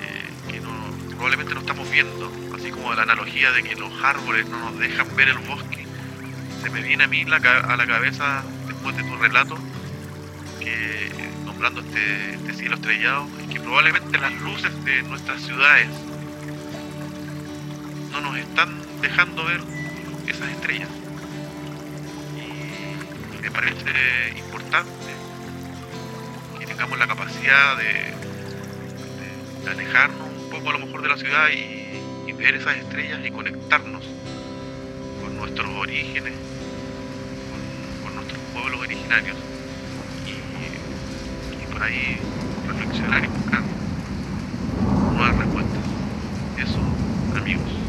eh, 0.00 0.30
que 0.48 0.62
probablemente 1.10 1.52
no 1.54 1.60
estamos 1.60 1.90
viendo, 1.90 2.30
así 2.54 2.70
como 2.70 2.94
la 2.94 3.02
analogía 3.02 3.50
de 3.50 3.64
que 3.64 3.74
los 3.74 3.90
árboles 4.04 4.48
no 4.48 4.70
nos 4.70 4.78
dejan 4.78 5.16
ver 5.16 5.30
el 5.30 5.38
bosque. 5.38 5.84
Se 6.62 6.70
me 6.70 6.80
viene 6.80 7.04
a 7.04 7.08
mí 7.08 7.22
a 7.22 7.76
la 7.76 7.86
cabeza, 7.86 8.44
después 8.68 8.96
de 8.96 9.02
tu 9.02 9.16
relato, 9.16 9.58
que 10.60 11.10
nombrando 11.44 11.80
este, 11.80 12.34
este 12.34 12.54
cielo 12.54 12.76
estrellado, 12.76 13.26
es 13.40 13.48
que 13.52 13.58
probablemente 13.58 14.16
las 14.16 14.32
luces 14.42 14.84
de 14.84 15.02
nuestras 15.02 15.42
ciudades 15.42 15.88
no 18.12 18.20
nos 18.20 18.36
están 18.36 18.80
dejando 19.02 19.44
ver 19.44 19.60
esas 20.26 20.48
estrellas. 20.50 20.88
Y 23.32 23.42
me 23.42 23.50
parece 23.50 24.34
importante 24.36 24.90
que 26.58 26.66
tengamos 26.66 26.98
la 26.98 27.06
capacidad 27.06 27.76
de, 27.76 28.14
alejarnos 29.70 30.28
un 30.42 30.50
poco 30.50 30.70
a 30.70 30.72
lo 30.74 30.78
mejor 30.80 31.02
de 31.02 31.08
la 31.08 31.16
ciudad 31.16 31.48
y, 31.50 31.82
ver 32.36 32.56
esas 32.56 32.76
estrellas 32.76 33.20
y 33.24 33.30
conectarnos 33.30 34.04
con 35.22 35.36
nuestros 35.36 35.68
orígenes, 35.76 36.32
con, 38.02 38.14
nuestros 38.16 38.40
pueblos 38.52 38.80
originarios 38.80 39.36
y, 40.26 41.62
y 41.62 41.66
por 41.72 41.80
ahí 41.80 42.18
reflexionar 42.66 43.24
y 43.24 43.28
buscar 43.28 43.62
nuevas 45.12 45.36
respuestas. 45.36 45.84
Eso, 46.58 46.80
amigos. 47.38 47.84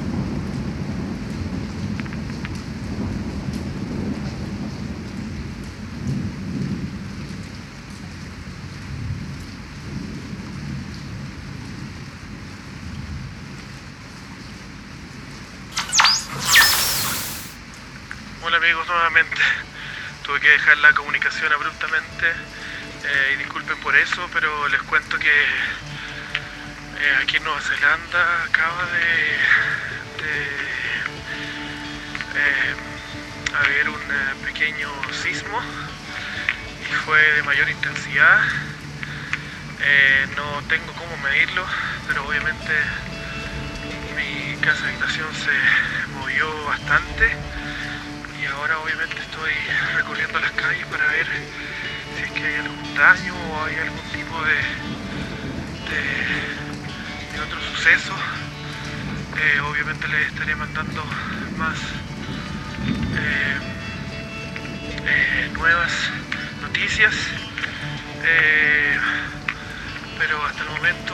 amigos 18.55 18.87
Tuve 20.23 20.41
que 20.41 20.49
dejar 20.49 20.77
la 20.79 20.91
comunicación 20.91 21.53
abruptamente. 21.53 22.27
Eh, 23.05 23.31
y 23.33 23.37
disculpen 23.37 23.79
por 23.79 23.95
eso, 23.95 24.29
pero 24.33 24.67
les 24.67 24.81
cuento 24.81 25.17
que 25.17 25.29
eh, 25.31 27.17
aquí 27.21 27.37
en 27.37 27.45
Nueva 27.45 27.61
Zelanda 27.61 28.43
acaba 28.43 28.85
de, 28.87 29.35
eh, 32.35 32.75
haber 33.57 33.87
un 33.87 34.01
pequeño 34.43 34.89
sismo 35.13 35.61
y 36.81 36.93
fue 37.05 37.21
de 37.35 37.43
mayor 37.43 37.69
intensidad. 37.69 38.39
no 40.35 40.61
tengo 40.67 40.91
cómo 40.91 41.15
medirlo, 41.23 41.65
pero 42.07 42.27
obviamente 42.27 42.73
mi 44.17 44.57
casa 44.57 44.87
de 44.87 44.89
habitación 44.89 45.33
se 45.35 45.51
movió 46.19 46.65
bastante 46.65 47.37
y 48.45 48.47
ahora 48.47 48.77
obviamente 48.79 49.15
estoy 49.19 49.51
recorriendo 49.95 50.39
las 50.39 50.51
calles 50.51 50.85
para 50.87 51.07
ver 51.07 51.25
si 52.15 52.23
es 52.23 52.31
que 52.31 52.45
hay 52.45 52.55
algún 52.55 52.95
daño 52.95 53.33
o 53.35 53.65
hay 53.65 53.75
algún 53.75 54.05
tipo 54.11 54.43
de, 54.43 54.55
otro 57.41 57.59
suceso. 57.61 58.13
Eh, 59.37 59.59
obviamente 59.61 60.07
les 60.07 60.27
estaré 60.27 60.55
mandando 60.55 61.03
más 61.57 61.77
eh, 63.17 63.57
eh, 65.05 65.49
nuevas 65.53 65.91
noticias, 66.61 67.15
pero 70.17 70.45
hasta 70.45 70.63
el 70.63 70.69
momento 70.69 71.13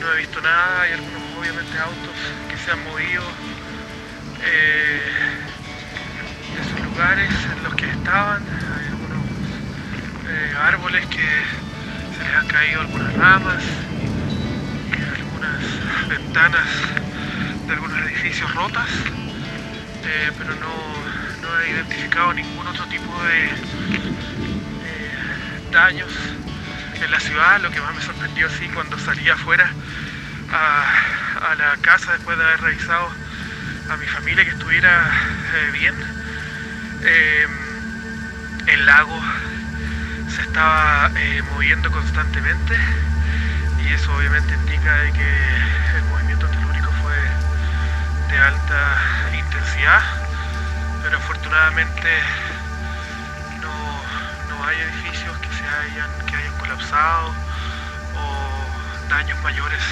no 0.00 0.12
he 0.12 0.16
visto 0.18 0.40
nada. 0.42 0.82
Hay 0.82 0.92
algunos 0.92 1.22
obviamente 1.38 1.78
autos 1.78 2.16
que 2.50 2.56
se 2.58 2.70
han 2.72 2.84
movido 2.84 3.22
lugares 6.94 7.32
en 7.56 7.64
los 7.64 7.74
que 7.74 7.86
estaban 7.90 8.40
árboles 10.62 11.04
que 11.06 11.26
se 12.16 12.24
les 12.24 12.34
han 12.36 12.46
caído 12.46 12.82
algunas 12.82 13.12
ramas 13.14 13.64
y 14.90 15.20
algunas 15.20 16.08
ventanas 16.08 16.66
de 17.66 17.72
algunos 17.72 17.98
edificios 18.06 18.54
rotas, 18.54 18.88
eh, 20.04 20.30
pero 20.38 20.54
no, 20.54 21.42
no, 21.42 21.60
he 21.60 21.70
identificado 21.70 22.32
ningún 22.32 22.66
otro 22.66 22.86
tipo 22.86 23.12
de 23.24 23.50
daños 25.72 26.12
en 27.02 27.10
la 27.10 27.18
ciudad. 27.18 27.60
Lo 27.60 27.70
que 27.70 27.80
más 27.80 27.94
me 27.94 28.02
sorprendió 28.02 28.48
sí 28.50 28.68
cuando 28.72 28.96
salí 28.98 29.28
afuera 29.28 29.68
a, 30.52 31.50
a 31.50 31.54
la 31.56 31.76
casa 31.78 32.12
después 32.12 32.38
de 32.38 32.44
haber 32.44 32.60
revisado 32.60 33.08
a 33.90 33.96
mi 33.96 34.06
familia 34.06 34.44
que 34.44 34.50
estuviera 34.50 35.10
eh, 35.56 35.70
bien. 35.72 36.23
Eh, 37.06 37.46
el 38.66 38.86
lago 38.86 39.20
se 40.34 40.40
estaba 40.40 41.10
eh, 41.16 41.42
moviendo 41.52 41.90
constantemente 41.90 42.78
y 43.78 43.92
eso 43.92 44.16
obviamente 44.16 44.54
indica 44.54 44.96
de 44.96 45.12
que 45.12 45.98
el 45.98 46.04
movimiento 46.04 46.48
telúrico 46.48 46.90
fue 47.02 47.14
de 48.30 48.38
alta 48.38 49.30
intensidad, 49.36 50.00
pero 51.02 51.18
afortunadamente 51.18 52.08
no, 53.60 54.64
hay 54.64 54.80
edificios 54.80 55.36
que 55.40 55.48
se 55.48 55.68
hayan, 55.68 56.10
que 56.26 56.36
hayan 56.36 56.56
colapsado 56.56 57.34
o 58.14 59.08
daños 59.10 59.38
mayores 59.42 59.82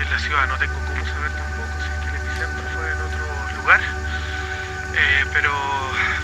en 0.00 0.10
la 0.10 0.18
ciudad. 0.18 0.48
No 0.48 0.56
tengo 0.56 0.80
cómo 0.86 1.04
saber 1.04 1.30
tampoco 1.32 1.76
si 1.82 2.08
el 2.08 2.14
epicentro 2.14 2.64
fue 2.72 2.90
en 2.90 3.00
otro 3.02 3.52
lugar, 3.60 3.80
eh, 4.94 5.24
pero 5.32 5.52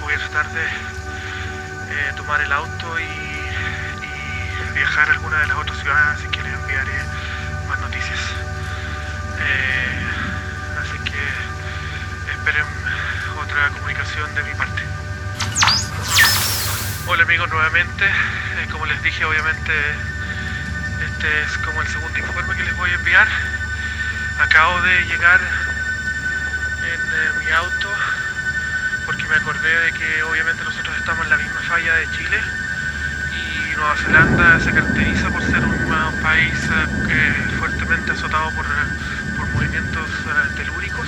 voy 0.01 0.15
a 0.15 0.19
tratar 0.19 0.51
de 0.53 0.65
eh, 0.65 2.13
tomar 2.17 2.41
el 2.41 2.53
auto 2.53 2.99
y 3.01 4.75
viajar 4.75 5.09
a 5.09 5.13
alguna 5.13 5.39
de 5.41 5.47
las 5.47 5.57
otras 5.57 5.79
ciudades, 5.79 6.19
así 6.19 6.29
que 6.29 6.43
les 6.43 6.53
enviaré 6.53 6.93
más 7.69 7.79
noticias. 7.81 8.21
Eh, 9.41 10.07
así 10.81 10.99
que 11.11 12.33
esperen 12.33 12.65
otra 13.43 13.69
comunicación 13.71 14.35
de 14.35 14.43
mi 14.45 14.55
parte. 14.55 14.83
Hola 17.07 17.23
amigos 17.23 17.49
nuevamente, 17.51 18.05
como 18.71 18.85
les 18.87 19.03
dije 19.03 19.25
obviamente 19.25 19.73
este 21.19 21.43
es 21.43 21.59
como 21.59 21.81
el 21.81 21.89
segundo 21.89 22.19
informe 22.19 22.57
que 22.57 22.65
les 22.65 22.77
voy 22.77 22.91
a 22.91 22.95
enviar. 22.95 23.29
Acabo 24.41 24.81
de 24.83 25.05
llegar 25.07 25.41
en 26.85 27.39
mi 27.39 27.51
auto 27.51 27.89
me 29.29 29.37
acordé 29.37 29.81
de 29.81 29.93
que 29.93 30.23
obviamente 30.23 30.65
nosotros 30.65 30.97
estamos 30.97 31.25
en 31.25 31.31
la 31.31 31.37
misma 31.37 31.61
falla 31.61 31.95
de 31.95 32.11
Chile 32.11 32.41
Nueva 33.79 33.95
Zelanda 33.95 34.59
se 34.59 34.73
caracteriza 34.73 35.29
por 35.31 35.41
ser 35.41 35.65
un 35.65 36.21
país 36.21 36.59
eh, 37.11 37.47
fuertemente 37.61 38.11
azotado 38.11 38.51
por, 38.51 38.67
movimientos 39.55 40.11
eh, 40.11 40.55
telúricos. 40.57 41.07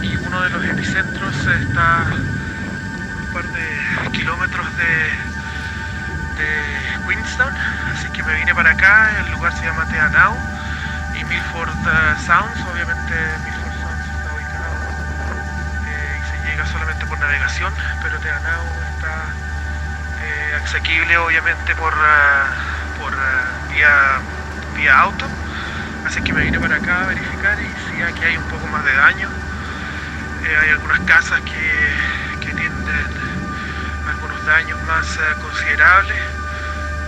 Y 0.00 0.16
uno 0.18 0.40
de 0.40 0.50
los 0.50 0.64
epicentros 0.66 1.34
está 1.34 2.06
un 2.12 3.32
par 3.32 3.44
de 3.44 4.10
kilómetros 4.12 4.66
de, 4.76 4.94
de 6.40 7.08
Queenstown, 7.08 7.52
así 7.92 8.08
que 8.10 8.22
me 8.22 8.34
vine 8.34 8.54
para 8.54 8.70
acá, 8.70 9.10
el 9.24 9.32
lugar 9.32 9.52
se 9.56 9.64
llama 9.64 9.84
Teanau 9.86 10.36
y 11.20 11.24
Milford 11.24 11.70
eh, 11.70 12.14
Sounds, 12.24 12.60
obviamente 12.70 13.14
Milford 13.44 13.59
solamente 16.72 17.06
por 17.06 17.18
navegación, 17.18 17.72
pero 18.02 18.18
Teanau 18.18 18.64
está 18.94 19.50
asequible 20.70 21.16
obviamente 21.18 21.74
por, 21.74 21.92
eh, 21.92 22.98
por 23.00 23.12
eh, 23.12 23.74
vía, 23.74 24.20
vía 24.76 25.00
auto. 25.00 25.26
Así 26.06 26.22
que 26.22 26.32
me 26.32 26.42
vine 26.42 26.60
para 26.60 26.76
acá 26.76 27.02
a 27.02 27.06
verificar 27.06 27.58
y 27.60 27.66
sí, 27.66 28.02
aquí 28.02 28.24
hay 28.24 28.36
un 28.36 28.44
poco 28.44 28.66
más 28.68 28.84
de 28.84 28.94
daño. 28.94 29.28
Eh, 30.44 30.56
hay 30.62 30.70
algunas 30.70 31.00
casas 31.00 31.40
que, 31.40 32.46
que 32.46 32.54
tienen 32.54 32.72
algunos 34.08 34.44
daños 34.46 34.80
más 34.84 35.06
considerables, 35.42 36.22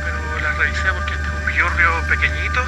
pero 0.04 0.40
las 0.40 0.58
revisé 0.58 0.92
porque 0.92 1.14
este 1.14 1.26
es 1.26 1.34
un 1.34 1.46
villorrio 1.46 2.02
pequeñito 2.08 2.64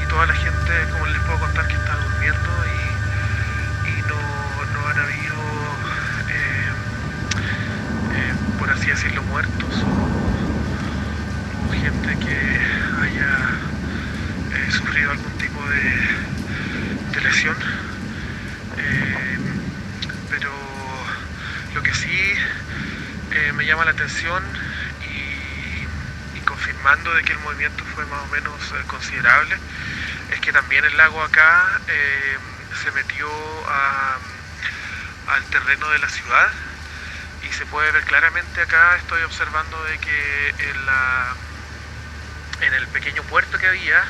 y 0.00 0.06
toda 0.06 0.26
la 0.26 0.34
gente, 0.34 0.72
como 0.92 1.06
les 1.06 1.20
puedo 1.22 1.38
contar, 1.38 1.66
que 1.66 1.74
está 1.74 1.94
durmiendo 1.96 2.50
y, 3.86 3.88
y 3.90 4.02
no, 4.02 4.80
no 4.80 4.88
han 4.88 4.98
habido 4.98 5.34
por 8.64 8.72
así 8.72 8.86
decirlo, 8.86 9.22
muertos 9.24 9.74
o, 11.68 11.70
gente 11.70 12.18
que 12.18 12.36
haya 13.02 13.50
eh, 14.54 14.70
sufrido 14.70 15.10
algún 15.10 15.32
tipo 15.36 15.60
de, 15.68 17.20
lesión. 17.20 17.56
Eh, 18.78 19.38
pero 20.30 20.50
lo 21.74 21.82
que 21.82 21.92
sí 21.92 22.32
eh, 23.32 23.52
me 23.52 23.66
llama 23.66 23.84
la 23.84 23.90
atención 23.90 24.42
y, 26.34 26.40
confirmando 26.40 27.12
de 27.12 27.22
que 27.22 27.32
el 27.32 27.38
movimiento 27.40 27.84
fue 27.94 28.06
más 28.06 28.22
o 28.22 28.28
menos 28.28 28.54
considerable, 28.86 29.56
es 30.32 30.40
que 30.40 30.52
también 30.52 30.86
el 30.86 30.96
lago 30.96 31.22
acá 31.22 31.80
se 32.82 32.90
metió 32.92 33.28
al 35.26 35.42
terreno 35.50 35.90
de 35.90 35.98
la 35.98 36.08
ciudad 36.08 36.48
se 37.56 37.66
puede 37.66 37.90
ver 37.92 38.02
claramente 38.04 38.60
acá, 38.60 38.96
estoy 38.96 39.22
observando 39.22 39.80
de 39.84 39.98
que 39.98 40.48
en, 40.58 40.86
la, 40.86 41.36
en 42.62 42.74
el 42.74 42.88
pequeño 42.88 43.22
puerto 43.24 43.58
que 43.58 43.68
había, 43.68 44.02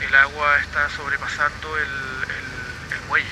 el 0.00 0.14
agua 0.14 0.58
está 0.58 0.88
sobrepasando 0.90 1.76
el, 1.76 1.88
muelle. 3.08 3.26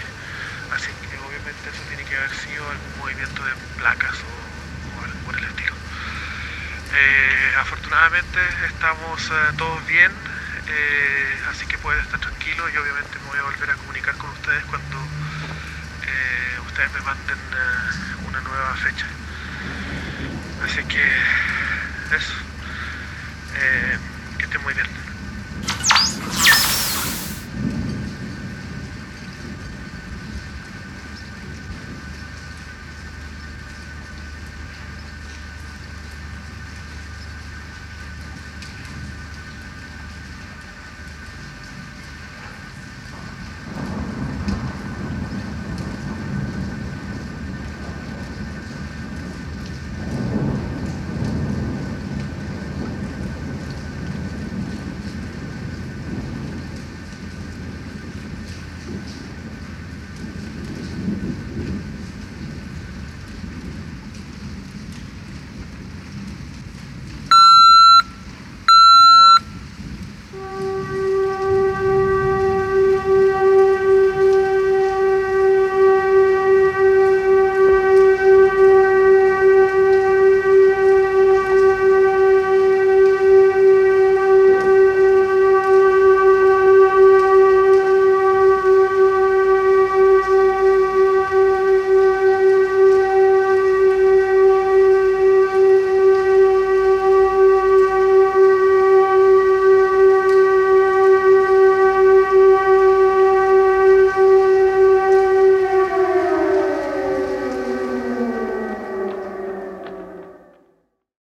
Así 0.75 0.89
que 0.89 1.19
obviamente 1.19 1.69
eso 1.69 1.83
tiene 1.89 2.05
que 2.05 2.17
haber 2.17 2.35
sido 2.35 2.69
algún 2.71 2.99
movimiento 2.99 3.45
de 3.45 3.53
placas 3.77 4.15
o, 4.15 5.05
algo 5.05 5.21
por 5.27 5.37
el 5.37 5.45
estilo. 5.45 5.75
Eh, 6.95 7.55
afortunadamente 7.59 8.41
estamos 8.67 9.31
eh, 9.31 9.35
todos 9.59 9.87
bien, 9.87 10.11
eh, 10.67 11.41
así 11.51 11.67
que 11.67 11.79
pueden 11.79 12.03
estar 12.03 12.19
tranquilos 12.19 12.73
y 12.73 12.79
obviamente 12.79 13.19
me 13.21 13.27
voy 13.29 13.39
a 13.39 13.43
volver 13.43 13.71
a 13.71 13.75
comunicar 13.75 14.17
con 14.17 14.31
ustedes 14.31 14.65
cuando 14.65 14.97
ustedes 16.67 16.93
me 16.93 17.01
manden 17.03 17.39
una 18.27 18.41
nueva 18.41 18.75
fecha. 18.75 19.07
Así 20.65 20.83
que 20.85 21.03
eso. 22.17 22.35
Eh, 23.59 23.99
que 24.39 24.45
esté 24.45 24.59
muy 24.59 24.75
bien. 24.75 24.87